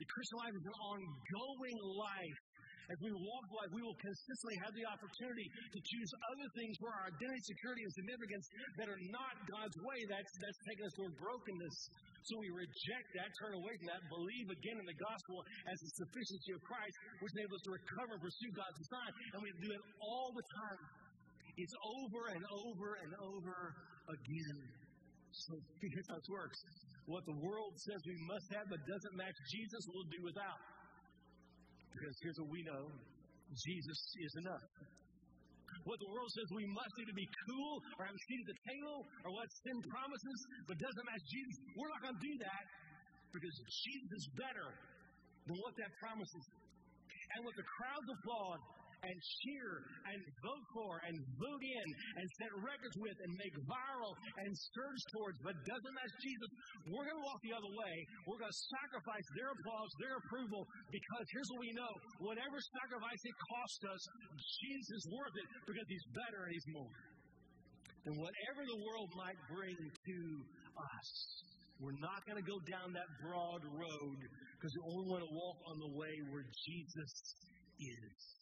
The 0.00 0.08
Christian 0.08 0.38
life 0.40 0.56
is 0.56 0.64
an 0.64 0.76
ongoing 0.80 1.78
life 1.96 2.38
as 2.86 2.98
we 3.02 3.10
walk 3.10 3.46
life, 3.50 3.70
we 3.74 3.82
will 3.82 3.98
consistently 3.98 4.56
have 4.62 4.72
the 4.78 4.86
opportunity 4.86 5.46
to 5.46 5.78
choose 5.82 6.10
other 6.30 6.48
things 6.54 6.74
for 6.78 6.90
our 6.94 7.10
identity, 7.10 7.42
security, 7.42 7.82
and 7.82 7.92
significance 7.98 8.46
that 8.78 8.86
are 8.86 9.02
not 9.10 9.34
God's 9.50 9.76
way. 9.82 9.98
That's, 10.06 10.32
that's 10.38 10.60
taking 10.70 10.84
us 10.86 10.94
toward 10.94 11.14
brokenness. 11.18 11.76
So 12.26 12.38
we 12.38 12.50
reject 12.50 13.08
that, 13.18 13.28
turn 13.42 13.54
away 13.58 13.74
from 13.78 13.86
that, 13.90 14.02
believe 14.10 14.46
again 14.50 14.78
in 14.78 14.86
the 14.86 14.98
gospel 14.98 15.42
as 15.70 15.76
the 15.82 15.90
sufficiency 16.06 16.50
of 16.54 16.60
Christ, 16.62 16.94
which 17.22 17.32
enables 17.38 17.58
us 17.58 17.64
to 17.70 17.72
recover 17.74 18.12
and 18.18 18.22
pursue 18.22 18.50
God's 18.54 18.78
design. 18.82 19.12
And 19.34 19.38
we 19.42 19.50
do 19.62 19.70
it 19.74 19.82
all 20.02 20.30
the 20.34 20.46
time. 20.46 20.82
It's 21.58 21.76
over 21.82 22.22
and 22.34 22.42
over 22.50 22.88
and 23.02 23.12
over 23.18 23.56
again. 24.10 24.58
So 25.32 25.58
here's 25.82 26.08
how 26.10 26.18
it 26.18 26.28
works. 26.30 26.58
What 27.06 27.22
the 27.26 27.38
world 27.38 27.74
says 27.78 27.98
we 28.02 28.18
must 28.26 28.46
have 28.58 28.66
but 28.66 28.82
doesn't 28.82 29.14
match 29.14 29.38
Jesus, 29.54 29.82
we'll 29.94 30.10
do 30.10 30.20
without. 30.26 30.58
Because 31.96 32.16
here's 32.20 32.36
what 32.44 32.52
we 32.52 32.60
know 32.68 32.84
Jesus 33.56 34.00
is 34.20 34.32
enough. 34.44 34.68
What 35.88 35.96
the 35.96 36.10
world 36.12 36.28
says 36.28 36.44
we 36.52 36.68
must 36.68 36.92
do 36.98 37.04
to 37.08 37.16
be 37.16 37.24
cool 37.48 37.72
or 37.96 38.04
have 38.04 38.12
a 38.12 38.22
seat 38.28 38.40
at 38.42 38.48
the 38.52 38.60
table 38.68 38.98
or 39.24 39.30
what 39.32 39.48
sin 39.64 39.78
promises 39.88 40.38
but 40.68 40.76
doesn't 40.76 41.06
match 41.08 41.24
Jesus, 41.30 41.56
we're 41.78 41.92
not 41.94 42.02
going 42.04 42.16
to 42.20 42.24
do 42.26 42.34
that 42.42 42.64
because 43.32 43.54
Jesus 43.70 44.10
is 44.12 44.26
better 44.36 44.68
than 45.46 45.56
what 45.62 45.72
that 45.78 45.90
promises. 46.02 46.44
And 47.36 47.48
what 47.48 47.56
the 47.56 47.64
crowds 47.64 48.08
applaud 48.12 48.58
and 49.04 49.16
cheer 49.42 49.70
and 50.08 50.18
vote 50.40 50.64
for 50.72 50.92
and 51.04 51.14
vote 51.36 51.62
in 51.62 51.86
and 52.16 52.24
set 52.40 52.52
records 52.60 52.96
with 52.96 53.16
and 53.20 53.32
make 53.36 53.54
viral 53.68 54.12
and 54.44 54.50
surge 54.72 55.02
towards, 55.12 55.36
but 55.44 55.54
doesn't 55.66 55.94
match 55.94 56.14
Jesus, 56.22 56.50
we're 56.88 57.06
going 57.06 57.20
to 57.20 57.26
walk 57.26 57.40
the 57.44 57.54
other 57.56 57.72
way. 57.72 57.94
We're 58.24 58.40
going 58.40 58.52
to 58.52 58.62
sacrifice 58.80 59.26
their 59.36 59.50
applause, 59.52 59.90
their 60.00 60.16
approval, 60.16 60.62
because 60.88 61.26
here's 61.32 61.50
what 61.52 61.60
we 61.62 61.72
know 61.76 61.92
whatever 62.22 62.56
sacrifice 62.80 63.22
it 63.22 63.36
costs 63.52 63.82
us, 63.86 64.02
Jesus 64.64 64.88
is 64.96 65.04
worth 65.12 65.36
it 65.36 65.48
because 65.68 65.86
he's 65.88 66.06
better 66.14 66.40
and 66.48 66.52
he's 66.52 66.68
more. 66.72 66.96
And 68.06 68.14
whatever 68.22 68.62
the 68.62 68.80
world 68.86 69.10
might 69.18 69.40
bring 69.50 69.74
to 69.74 70.18
us, 70.78 71.10
we're 71.82 71.98
not 72.00 72.24
going 72.24 72.38
to 72.38 72.46
go 72.46 72.56
down 72.70 72.94
that 72.94 73.10
broad 73.20 73.62
road 73.66 74.18
because 74.56 74.72
we 74.78 74.80
only 74.88 75.06
want 75.10 75.22
to 75.26 75.32
walk 75.34 75.58
on 75.68 75.76
the 75.76 75.92
way 75.98 76.14
where 76.32 76.46
Jesus 76.46 77.12
is. 77.82 78.35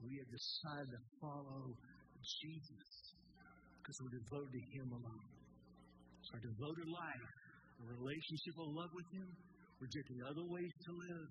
We 0.00 0.16
have 0.16 0.30
decided 0.32 0.90
to 0.96 1.02
follow 1.20 1.76
Jesus 2.20 2.92
because 3.80 3.96
we're 4.00 4.16
devoted 4.16 4.52
to 4.56 4.62
Him 4.72 4.88
alone. 4.96 5.28
So 6.24 6.40
our 6.40 6.44
devoted 6.44 6.88
life, 6.88 7.28
a 7.80 7.86
relationship 8.00 8.54
of 8.56 8.68
love 8.72 8.92
with 8.96 9.08
Him, 9.12 9.28
rejecting 9.80 10.20
other 10.24 10.46
ways 10.48 10.72
to 10.88 10.90
live, 10.92 11.28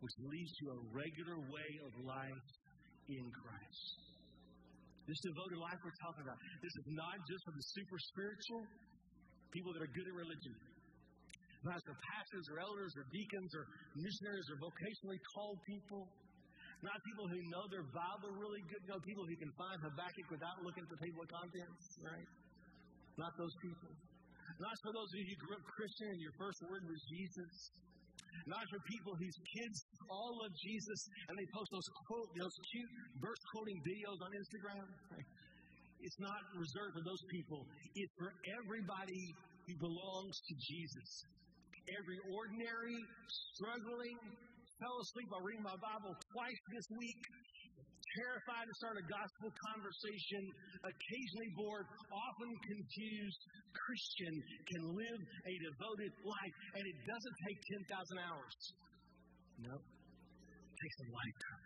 which 0.00 0.16
leads 0.28 0.52
to 0.60 0.64
a 0.72 0.78
regular 0.92 1.36
way 1.48 1.70
of 1.88 1.92
life 2.04 2.48
in 3.08 3.24
Christ. 3.32 3.86
This 5.08 5.18
devoted 5.24 5.58
life 5.58 5.78
we're 5.82 6.00
talking 6.04 6.24
about, 6.24 6.38
this 6.62 6.74
is 6.84 6.86
not 6.94 7.16
just 7.26 7.42
for 7.48 7.54
the 7.56 7.64
super 7.74 7.98
spiritual, 8.12 8.62
people 9.50 9.74
that 9.74 9.82
are 9.82 9.92
good 9.92 10.06
at 10.08 10.16
religion. 10.16 10.54
Not 11.62 11.78
for 11.86 11.94
pastors 11.94 12.44
or 12.50 12.58
elders 12.58 12.92
or 12.98 13.06
deacons 13.14 13.50
or 13.54 13.64
missionaries 13.94 14.46
or 14.50 14.56
vocationally 14.58 15.20
called 15.34 15.58
people. 15.62 16.10
Not 16.82 16.98
people 17.06 17.30
who 17.30 17.38
know 17.46 17.64
their 17.70 17.86
Bible 17.94 18.34
really 18.34 18.62
good, 18.66 18.82
no 18.90 18.98
people 19.06 19.22
who 19.22 19.38
can 19.38 19.54
find 19.54 19.78
Habakkuk 19.78 20.26
without 20.34 20.58
looking 20.66 20.82
for 20.90 20.98
table 20.98 21.22
of 21.22 21.30
contents, 21.30 21.84
right? 22.02 22.28
Not 23.14 23.30
those 23.38 23.54
people. 23.62 23.90
Not 24.58 24.74
for 24.82 24.90
those 24.90 25.06
of 25.14 25.16
you 25.22 25.26
who 25.30 25.36
grew 25.46 25.54
up 25.56 25.64
Christian 25.78 26.10
and 26.10 26.20
your 26.20 26.34
first 26.34 26.58
word 26.66 26.82
was 26.90 27.00
Jesus. 27.06 27.54
Not 28.50 28.66
for 28.66 28.82
people 28.90 29.14
whose 29.14 29.38
kids 29.54 29.78
all 30.10 30.42
love 30.42 30.54
Jesus 30.58 31.00
and 31.30 31.38
they 31.38 31.46
post 31.54 31.70
those 31.70 31.88
quote, 32.10 32.28
those 32.34 32.56
cute 32.74 32.90
verse 33.22 33.42
quoting 33.54 33.78
videos 33.86 34.18
on 34.18 34.30
Instagram. 34.34 34.86
Right? 35.14 35.28
It's 36.02 36.18
not 36.18 36.42
reserved 36.58 36.98
for 36.98 37.04
those 37.06 37.22
people. 37.30 37.62
It's 37.94 38.14
for 38.18 38.34
everybody 38.58 39.22
who 39.70 39.74
belongs 39.78 40.34
to 40.50 40.54
Jesus. 40.58 41.08
Every 41.94 42.18
ordinary, 42.34 42.98
struggling, 43.54 44.18
fell 44.82 44.98
asleep 44.98 45.28
while 45.30 45.46
reading 45.46 45.62
my 45.62 45.78
Bible 45.78 46.10
twice 46.34 46.60
this 46.74 46.88
week, 46.98 47.22
terrified 48.18 48.66
to 48.66 48.74
start 48.82 48.98
a 48.98 49.06
gospel 49.06 49.48
conversation, 49.70 50.42
occasionally 50.82 51.50
bored, 51.54 51.86
often 52.10 52.50
confused 52.66 53.40
Christian 53.70 54.34
can 54.74 54.82
live 54.90 55.20
a 55.22 55.54
devoted 55.70 56.12
life, 56.26 56.54
and 56.74 56.82
it 56.82 56.98
doesn't 57.06 57.36
take 57.46 57.58
10,000 57.94 58.26
hours. 58.26 58.54
No, 59.70 59.74
it 59.78 60.76
takes 60.82 60.98
a 60.98 61.08
lifetime. 61.14 61.64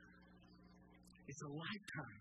It's 1.26 1.42
a 1.42 1.52
lifetime 1.57 2.20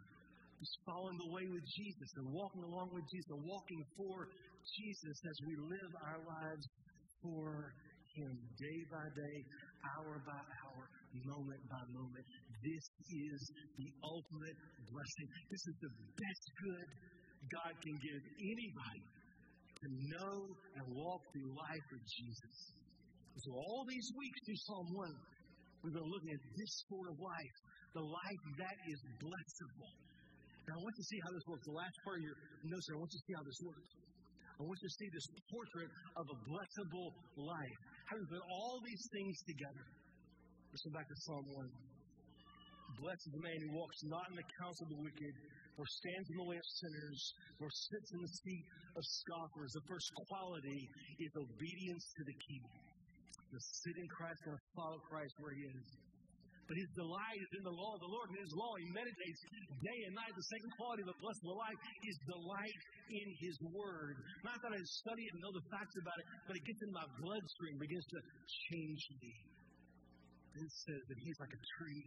just 0.64 0.76
following 0.88 1.20
the 1.20 1.32
way 1.36 1.46
with 1.52 1.66
Jesus 1.68 2.10
and 2.24 2.32
walking 2.32 2.64
along 2.64 2.90
with 2.96 3.04
Jesus 3.12 3.30
and 3.36 3.44
walking 3.44 3.84
for 4.00 4.32
Jesus 4.80 5.18
as 5.28 5.38
we 5.46 5.54
live 5.60 5.92
our 6.08 6.20
lives 6.24 6.66
for 7.22 7.76
Him 8.16 8.34
day 8.58 8.80
by 8.90 9.06
day, 9.14 9.38
hour 9.94 10.24
by 10.26 10.40
hour, 10.40 10.65
moment 11.24 11.62
by 11.72 11.82
moment. 11.94 12.26
This 12.60 12.86
is 13.08 13.40
the 13.78 13.90
ultimate 14.04 14.58
blessing. 14.90 15.28
This 15.48 15.64
is 15.70 15.76
the 15.80 15.94
best 16.20 16.44
good 16.60 16.88
God 17.52 17.74
can 17.78 17.96
give 18.02 18.22
anybody 18.42 19.04
to 19.76 19.88
know 20.18 20.36
and 20.80 20.84
walk 20.98 21.22
through 21.30 21.50
life 21.54 21.86
with 21.94 22.06
Jesus. 22.10 22.56
So 23.44 23.52
all 23.52 23.84
these 23.86 24.08
weeks 24.16 24.40
through 24.48 24.62
Psalm 24.66 24.88
1, 24.96 25.12
we've 25.84 25.94
been 25.94 26.10
looking 26.10 26.32
at 26.32 26.44
this 26.56 26.72
sort 26.88 27.08
of 27.12 27.18
life, 27.20 27.56
the 27.94 28.06
life 28.08 28.44
that 28.64 28.78
is 28.88 29.00
blessable. 29.20 29.92
Now, 30.66 30.74
I 30.74 30.80
want 30.82 30.94
you 30.98 31.04
to 31.04 31.10
see 31.14 31.20
how 31.22 31.32
this 31.36 31.46
works. 31.46 31.66
The 31.68 31.78
last 31.78 31.98
part 32.02 32.18
of 32.18 32.24
your 32.26 32.38
notes 32.74 32.86
I 32.90 32.98
want 32.98 33.12
you 33.14 33.20
to 33.22 33.26
see 33.28 33.36
how 33.38 33.46
this 33.46 33.60
works. 33.62 33.92
I 34.56 34.62
want 34.64 34.78
you 34.82 34.88
to 34.88 34.96
see 34.98 35.10
this 35.12 35.28
portrait 35.52 35.92
of 36.16 36.26
a 36.32 36.38
blessable 36.48 37.08
life. 37.38 37.78
How 38.08 38.16
we 38.18 38.26
put 38.32 38.44
all 38.50 38.80
these 38.82 39.04
things 39.12 39.36
together. 39.46 39.86
Let's 40.76 40.92
go 40.92 41.00
back 41.00 41.08
to 41.08 41.20
Psalm 41.24 41.48
1. 41.56 41.72
Blessed 43.00 43.24
is 43.32 43.32
the 43.32 43.46
man 43.48 43.60
who 43.64 43.80
walks 43.80 43.96
not 44.12 44.28
in 44.28 44.36
the 44.36 44.44
counsel 44.60 44.84
of 44.84 44.92
the 44.92 45.02
wicked, 45.08 45.34
or 45.80 45.88
stands 45.88 46.28
in 46.28 46.36
the 46.36 46.48
way 46.52 46.60
of 46.60 46.68
sinners, 46.68 47.22
or 47.64 47.72
sits 47.72 48.12
in 48.12 48.20
the 48.20 48.34
seat 48.44 48.66
of 48.92 49.04
scoffers. 49.24 49.72
The 49.72 49.88
first 49.88 50.04
quality 50.28 50.84
is 51.24 51.32
obedience 51.32 52.04
to 52.20 52.22
the 52.28 52.36
king. 52.52 52.64
To 53.56 53.58
sit 53.88 53.96
in 54.04 54.08
Christ 54.20 54.44
and 54.52 54.60
follow 54.76 55.00
Christ 55.08 55.32
where 55.40 55.56
he 55.56 55.64
is. 55.64 55.88
But 56.68 56.76
his 56.76 56.92
delight 56.92 57.40
is 57.40 57.52
in 57.56 57.64
the 57.64 57.78
law 57.80 57.96
of 57.96 58.04
the 58.04 58.12
Lord, 58.12 58.36
and 58.36 58.40
his 58.44 58.52
law 58.60 58.76
he 58.76 58.92
meditates 58.92 59.40
day 59.80 60.00
and 60.12 60.14
night. 60.20 60.36
The 60.36 60.50
second 60.60 60.72
quality 60.76 61.08
of 61.08 61.16
the 61.16 61.20
blessed 61.24 61.46
life 61.56 61.80
is 62.04 62.16
delight 62.36 62.80
in 63.16 63.28
his 63.40 63.56
word. 63.72 64.20
Not 64.44 64.60
that 64.60 64.76
I 64.76 64.82
study 65.08 65.24
it 65.24 65.40
and 65.40 65.40
know 65.40 65.56
the 65.56 65.68
facts 65.72 65.96
about 66.04 66.20
it, 66.20 66.28
but 66.52 66.60
it 66.60 66.68
gets 66.68 66.84
in 66.84 66.92
my 66.92 67.08
bloodstream, 67.24 67.80
begins 67.80 68.08
to 68.12 68.20
change 68.68 69.00
me. 69.24 69.55
It 70.56 70.72
says 70.88 71.04
that 71.12 71.20
he's 71.20 71.40
like 71.44 71.52
a 71.52 71.62
tree 71.78 72.04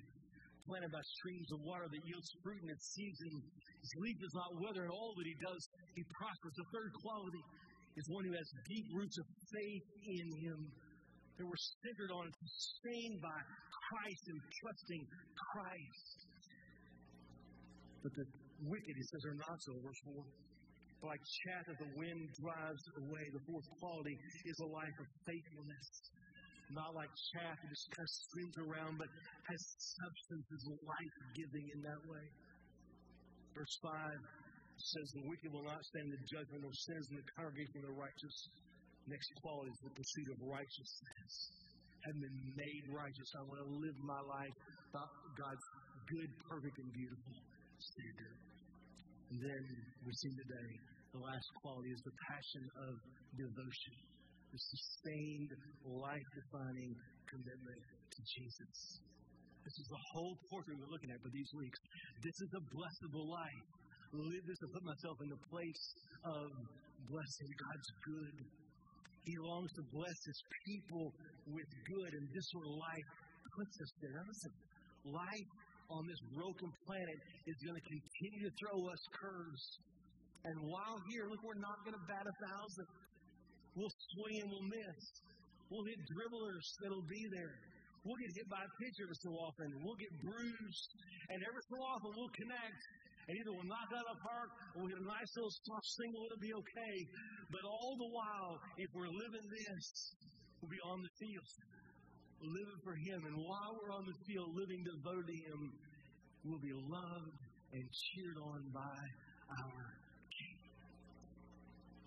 planted 0.64 0.92
by 0.92 1.04
streams 1.20 1.48
of 1.52 1.61
water 1.64 1.88
that 1.88 2.02
yields 2.04 2.28
fruit 2.44 2.61
in 2.64 2.68
its 2.68 2.87
season. 2.92 3.32
His 3.80 3.92
leaf 4.04 4.16
does 4.20 4.37
not 4.37 4.50
wither, 4.61 4.84
and 4.84 4.92
all 4.92 5.12
that 5.16 5.26
he 5.28 5.37
does, 5.40 5.62
he 5.96 6.04
prospers. 6.16 6.54
The 6.56 6.68
third 6.72 6.92
quality 7.00 7.42
is 7.96 8.04
one 8.12 8.24
who 8.24 8.34
has 8.37 8.48
deep 8.68 8.87
roots 8.92 9.16
of 9.16 9.26
faith 9.52 9.87
in 10.04 10.28
him 10.44 10.58
that 11.40 11.46
we're 11.46 11.64
centered 11.84 12.12
on, 12.12 12.26
and 12.26 12.34
sustained 12.34 13.18
by 13.22 13.38
Christ 13.88 14.24
and 14.28 14.38
trusting 14.61 15.02
Christ. 15.54 16.16
But 18.02 18.12
the 18.12 18.26
wicked, 18.66 18.94
he 18.96 19.04
says, 19.08 19.22
are 19.24 19.38
not 19.38 19.56
so. 19.62 19.72
Verse 19.80 20.02
4. 20.04 21.08
Like 21.08 21.22
chaff 21.22 21.64
that 21.70 21.78
the 21.78 21.90
wind 21.94 22.26
drives 22.42 22.84
away. 22.98 23.24
The 23.30 23.44
fourth 23.46 23.68
quality 23.78 24.18
is 24.50 24.56
a 24.58 24.68
life 24.68 24.96
of 24.98 25.06
faithfulness. 25.22 25.87
Not 26.72 26.92
like 26.92 27.09
chaff 27.33 27.57
that 27.57 27.68
just 27.68 27.88
kind 27.96 28.04
of 28.04 28.12
around, 28.68 28.94
but 29.00 29.09
has 29.09 29.62
substance, 30.04 30.44
is 30.52 30.64
life 30.85 31.16
giving 31.33 31.66
in 31.72 31.81
that 31.81 32.02
way. 32.04 32.26
Verse 33.57 33.74
5 33.81 33.92
says, 34.76 35.07
The 35.16 35.24
wicked 35.24 35.50
will 35.50 35.64
not 35.64 35.81
stand 35.81 36.12
the 36.12 36.20
judgment, 36.28 36.61
nor 36.62 36.74
sinners 36.74 37.09
in 37.09 37.16
the 37.18 37.28
congregation 37.40 37.76
of 37.83 37.85
the 37.88 37.96
righteous. 37.96 38.37
Next 39.09 39.28
quality 39.40 39.72
is 39.72 39.81
the 39.81 39.94
pursuit 39.96 40.28
of 40.37 40.38
righteousness 40.44 41.33
have 42.07 42.18
been 42.22 42.40
made 42.54 42.85
righteous. 42.94 43.28
I 43.35 43.42
want 43.42 43.61
to 43.66 43.70
live 43.83 43.98
my 44.07 44.22
life 44.22 44.57
by 44.94 45.04
God's 45.35 45.66
good, 46.07 46.31
perfect, 46.46 46.76
and 46.78 46.90
beautiful 46.94 47.35
standard. 47.78 48.37
And 49.28 49.38
then 49.42 49.62
we 50.07 50.12
see 50.14 50.33
today 50.33 50.70
the 51.12 51.20
last 51.20 51.48
quality 51.61 51.90
is 51.90 52.02
the 52.07 52.16
passion 52.31 52.64
of 52.88 52.92
devotion, 53.35 53.96
the 54.52 54.61
sustained, 54.61 55.50
life 55.84 56.28
defining 56.32 56.92
commitment 57.28 57.80
to 57.84 58.20
Jesus. 58.24 58.76
This 59.64 59.76
is 59.84 59.87
the 59.92 60.02
whole 60.16 60.34
portrait 60.48 60.80
we're 60.80 60.88
looking 60.88 61.12
at 61.12 61.20
for 61.20 61.28
these 61.28 61.52
weeks. 61.52 61.78
This 62.24 62.38
is 62.40 62.50
a 62.56 62.62
blessable 62.72 63.28
life. 63.28 63.64
Live 64.16 64.44
this 64.48 64.56
and 64.64 64.72
put 64.72 64.84
myself 64.88 65.16
in 65.20 65.28
the 65.28 65.42
place 65.52 65.84
of 66.24 66.48
blessing. 67.12 67.50
God's 67.52 67.90
good. 68.08 68.37
He 69.28 69.37
longs 69.44 69.68
to 69.76 69.84
bless 69.92 70.18
his 70.24 70.40
people 70.64 71.12
with 71.52 71.68
good, 71.84 72.11
and 72.16 72.24
this 72.32 72.46
sort 72.48 72.64
of 72.64 72.74
life 72.80 73.08
puts 73.52 73.74
us 73.84 73.92
there. 74.00 74.24
Listen, 74.24 74.52
life 75.04 75.50
on 75.92 76.08
this 76.08 76.20
broken 76.32 76.72
planet 76.88 77.18
is 77.44 77.56
going 77.61 77.76
to 77.76 77.84
continue 77.84 78.48
to 78.48 78.52
throw 78.56 78.78
us 78.88 79.02
curves. 79.20 79.64
And 80.48 80.56
while 80.64 80.96
here, 81.12 81.28
look, 81.28 81.44
we're 81.44 81.61
not 81.61 81.76
going 81.84 81.96
to 81.96 82.06
bat 82.08 82.24
a 82.24 82.37
thousand. 82.48 82.88
We'll 83.78 83.94
swing 84.10 84.42
and 84.42 84.50
we'll 84.50 84.66
miss. 84.66 85.02
We'll 85.70 85.86
hit 85.86 86.02
dribblers 86.10 86.66
that'll 86.82 87.06
be 87.06 87.22
there. 87.30 87.54
We'll 88.02 88.18
get 88.18 88.34
hit 88.34 88.50
by 88.50 88.58
a 88.58 88.72
pitcher 88.82 89.06
so 89.22 89.30
often. 89.38 89.70
We'll 89.86 89.98
get 90.02 90.10
bruised. 90.18 90.90
And 91.30 91.38
every 91.46 91.62
so 91.70 91.78
often 91.78 92.10
we'll 92.18 92.34
connect 92.34 92.82
and 93.28 93.36
either 93.36 93.52
we'll 93.52 93.68
knock 93.68 93.92
out 93.92 94.08
of 94.08 94.16
park 94.24 94.50
or 94.74 94.82
we'll 94.82 94.92
get 94.96 95.04
a 95.04 95.06
nice 95.06 95.30
little 95.36 95.52
soft 95.52 95.88
single, 96.00 96.24
it'll 96.26 96.40
be 96.40 96.56
okay. 96.56 96.96
But 97.52 97.62
all 97.68 97.94
the 98.00 98.10
while, 98.10 98.56
if 98.80 98.88
we're 98.96 99.12
living 99.12 99.46
this, 99.52 99.86
we'll 100.58 100.72
be 100.72 100.80
on 100.88 101.04
the 101.04 101.12
field, 101.20 101.48
living 102.40 102.81
for 102.81 102.96
Him. 102.96 103.20
And 103.29 103.37
while 103.37 103.76
we're 103.76 103.92
on 103.92 104.08
the 104.08 104.16
field, 104.24 104.56
living 104.56 104.81
devoted 104.81 105.29
to 105.29 105.38
Him, 105.44 105.60
we'll 106.48 106.64
be 106.64 106.72
loved 106.72 107.37
and 107.76 107.85
cheered 107.85 108.40
on 108.40 108.64
by 108.72 108.96
our 109.60 109.85
King. 110.33 110.56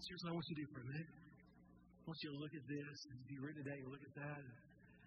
What 0.01 0.25
I 0.25 0.33
want 0.33 0.45
you 0.49 0.57
to 0.57 0.61
do 0.65 0.69
for 0.73 0.81
a 0.81 0.89
minute. 0.89 1.20
Want 2.11 2.27
you 2.27 2.35
to 2.35 2.43
look 2.43 2.51
at 2.51 2.67
this 2.67 2.97
and 3.07 3.15
be 3.23 3.39
written 3.39 3.63
today, 3.63 3.79
look 3.87 4.03
at 4.03 4.15
that. 4.19 4.43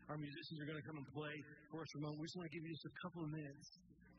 Our 0.09 0.16
musicians 0.16 0.57
are 0.57 0.64
going 0.64 0.80
to 0.80 0.86
come 0.88 0.96
and 0.96 1.05
play 1.12 1.36
for 1.68 1.84
us 1.84 1.88
for 1.92 2.00
a 2.00 2.05
moment. 2.09 2.16
We 2.16 2.24
just 2.24 2.40
want 2.40 2.48
to 2.48 2.55
give 2.57 2.64
you 2.64 2.72
just 2.72 2.88
a 2.88 2.96
couple 3.05 3.28
of 3.28 3.30
minutes 3.36 3.68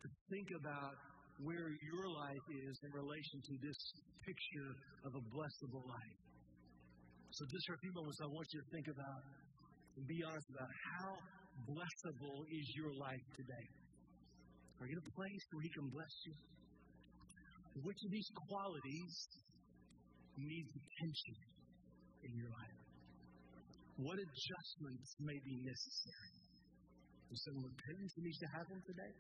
to 0.05 0.07
think 0.29 0.53
about 0.53 0.93
where 1.41 1.65
your 1.65 2.05
life 2.13 2.45
is 2.45 2.77
in 2.85 2.93
relation 2.93 3.41
to 3.41 3.53
this 3.57 3.79
picture 4.21 4.69
of 5.01 5.17
a 5.17 5.23
blessable 5.33 5.81
life. 5.81 6.17
So, 7.33 7.49
just 7.49 7.65
for 7.65 7.73
a 7.73 7.81
few 7.81 7.93
moments, 7.97 8.21
I 8.21 8.29
want 8.29 8.45
you 8.53 8.61
to 8.61 8.69
think 8.69 8.87
about 8.93 9.21
and 9.97 10.03
be 10.05 10.21
honest 10.21 10.45
about 10.53 10.69
how 10.69 11.09
blessable 11.65 12.37
is 12.53 12.65
your 12.77 12.93
life 13.01 13.25
today. 13.33 13.65
Are 14.77 14.85
you 14.85 14.93
in 14.93 15.01
a 15.01 15.09
place 15.09 15.43
where 15.57 15.63
He 15.65 15.73
can 15.73 15.89
bless 15.89 16.13
you? 16.29 16.37
Which 17.81 17.97
of 18.05 18.13
these 18.13 18.29
qualities 18.45 19.13
needs 20.37 20.69
attention 20.69 21.54
in 22.25 22.33
your 22.41 22.51
life? 22.51 22.79
What 24.01 24.17
adjustments 24.19 25.09
may 25.23 25.39
be 25.45 25.55
necessary? 25.63 26.35
Is 27.31 27.39
some 27.47 27.63
repentance 27.63 28.11
that 28.17 28.23
needs 28.25 28.41
to 28.43 28.49
happen 28.51 28.77
today? 28.85 29.13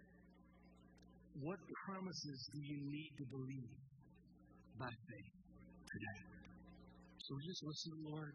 What 1.41 1.59
promises 1.87 2.39
do 2.51 2.59
you 2.59 2.79
need 2.85 3.11
to 3.17 3.25
believe 3.31 3.75
by 4.79 4.91
faith 4.91 5.33
today? 5.87 6.21
So 7.23 7.29
we 7.33 7.41
just 7.49 7.63
listen 7.65 7.87
to 7.91 7.97
the 8.03 8.09
Lord, 8.13 8.33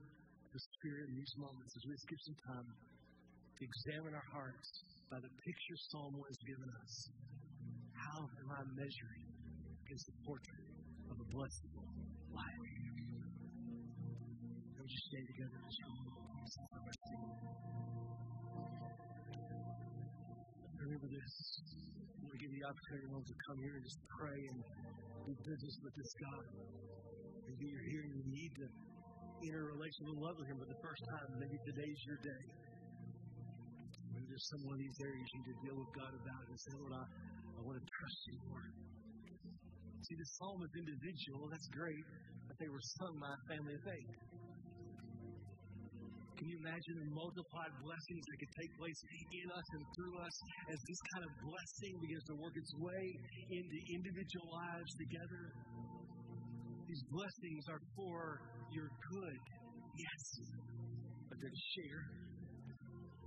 the 0.51 0.63
Spirit 0.81 1.13
in 1.13 1.15
these 1.15 1.35
moments 1.39 1.73
as 1.77 1.83
we 1.87 1.93
just 1.95 2.09
give 2.11 2.23
some 2.27 2.41
time 2.51 2.67
to 2.67 3.61
examine 3.63 4.13
our 4.17 4.29
hearts 4.35 4.69
by 5.13 5.19
the 5.21 5.31
picture 5.31 5.77
Psalm 5.93 6.13
1 6.17 6.25
has 6.25 6.41
given 6.49 6.69
us. 6.81 6.93
How 7.95 8.19
am 8.27 8.49
I 8.51 8.61
measuring 8.75 9.27
against 9.87 10.07
the 10.09 10.17
portrait 10.25 10.67
of 11.13 11.17
a 11.21 11.27
blessed 11.31 11.65
life? 12.33 12.80
Would 14.91 14.99
you 14.99 15.07
stay 15.07 15.23
together 15.23 15.55
in 15.55 15.65
this 15.71 15.79
room? 15.87 16.03
Remember 20.83 21.07
this. 21.15 21.35
I 21.95 22.27
want 22.27 22.35
to 22.35 22.41
give 22.43 22.51
you 22.51 22.59
the 22.59 22.67
opportunity 22.67 23.07
to 23.07 23.37
come 23.47 23.59
here 23.63 23.75
and 23.79 23.85
just 23.87 24.03
pray 24.19 24.41
and 24.51 24.59
do 25.31 25.33
business 25.47 25.77
with 25.87 25.95
this 25.95 26.11
God. 26.27 26.43
Maybe 27.47 27.71
you're 27.71 27.87
here 27.87 28.03
and 28.03 28.19
you 28.19 28.25
need 28.35 28.51
to 28.51 28.67
enter 29.47 29.63
a 29.63 29.79
relationship 29.79 30.11
love 30.19 30.35
with 30.43 30.51
Him 30.51 30.59
for 30.59 30.67
the 30.67 30.81
first 30.83 31.03
time. 31.07 31.39
Maybe 31.39 31.55
today's 31.71 32.01
your 32.11 32.19
day. 32.27 32.45
Maybe 34.11 34.27
there's 34.27 34.49
some 34.51 34.75
of 34.75 34.75
these 34.75 34.99
areas 35.07 35.23
you 35.23 35.39
need 35.39 35.51
to 35.55 35.59
deal 35.71 35.77
with 35.79 35.91
God 35.95 36.13
about 36.19 36.43
and 36.51 36.59
say, 36.59 36.75
Lord, 36.83 36.99
I, 36.99 37.07
I 37.07 37.61
want 37.63 37.79
to 37.79 37.87
trust 37.87 38.21
you, 38.27 38.43
Lord. 38.51 38.75
See, 40.03 40.19
the 40.19 40.29
psalm 40.35 40.67
is 40.67 40.75
individual. 40.75 41.47
That's 41.47 41.71
great. 41.79 42.07
But 42.51 42.59
they 42.59 42.67
were 42.67 42.83
sung 42.99 43.15
by 43.23 43.31
a 43.31 43.43
family 43.55 43.79
of 43.79 43.87
faith. 43.87 44.30
Can 46.41 46.49
you 46.49 46.57
imagine 46.65 46.97
the 46.97 47.13
multiplied 47.13 47.75
blessings 47.85 48.25
that 48.25 48.37
could 48.41 48.55
take 48.57 48.73
place 48.81 49.01
in 49.29 49.47
us 49.53 49.67
and 49.77 49.85
through 49.93 50.17
us 50.25 50.37
as 50.73 50.79
this 50.89 51.01
kind 51.13 51.29
of 51.29 51.33
blessing 51.45 51.93
begins 52.01 52.25
to 52.33 52.35
work 52.41 52.57
its 52.57 52.73
way 52.81 53.05
into 53.53 53.77
individual 53.93 54.49
lives 54.49 54.89
together? 54.97 55.43
These 56.89 57.05
blessings 57.13 57.63
are 57.69 57.83
for 57.93 58.41
your 58.73 58.89
good, 58.89 59.41
yes, 60.01 60.23
but 61.29 61.37
they're 61.45 61.53
to 61.53 61.67
share. 61.77 62.03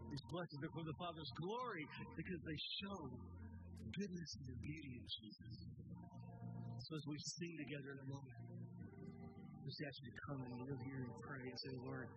These 0.10 0.26
blessings 0.34 0.62
are 0.66 0.74
for 0.74 0.86
the 0.90 0.98
Father's 0.98 1.34
glory 1.38 1.86
because 2.18 2.42
they 2.42 2.60
show 2.82 2.98
goodness 3.94 4.30
and 4.42 4.46
the 4.50 4.58
beauty 4.58 4.94
of 4.98 5.06
Jesus. 5.06 5.54
So 6.82 6.98
as 6.98 7.06
we 7.06 7.18
sing 7.22 7.54
together 7.62 7.90
in 7.94 8.00
a 8.02 8.10
moment, 8.10 8.38
just 9.70 9.80
ask 9.86 9.98
you 10.02 10.10
to 10.10 10.22
come 10.34 10.40
and 10.50 10.54
live 10.66 10.82
here 10.82 11.02
and 11.06 11.14
pray 11.22 11.46
and 11.46 11.58
say, 11.62 11.74
Lord, 11.86 12.10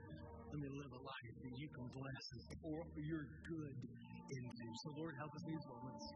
me 0.55 0.69
live 0.71 0.93
a 0.95 1.03
life 1.03 1.35
that 1.43 1.55
you 1.59 1.69
can 1.75 1.87
bless 1.91 2.25
and 2.39 2.43
pour 2.63 2.81
your 3.03 3.25
good 3.51 3.77
into. 4.31 4.67
So, 4.83 4.89
Lord, 4.95 5.15
help 5.19 5.33
us 5.35 5.43
in 5.43 5.59
these 5.59 5.67
moments. 5.67 6.07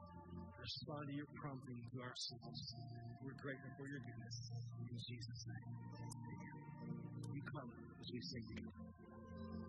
Respond 0.54 1.02
to 1.10 1.14
your 1.14 1.30
prompting 1.42 1.80
to 1.90 1.98
our 2.04 2.14
souls. 2.14 2.60
We're 3.26 3.38
grateful 3.42 3.72
for 3.74 3.86
your 3.90 4.02
goodness. 4.06 4.36
In 4.86 4.96
Jesus' 4.96 5.42
name. 5.50 5.68
You 7.34 7.42
come 7.42 7.70
as 7.74 8.08
we 8.12 8.20
sing. 8.22 9.59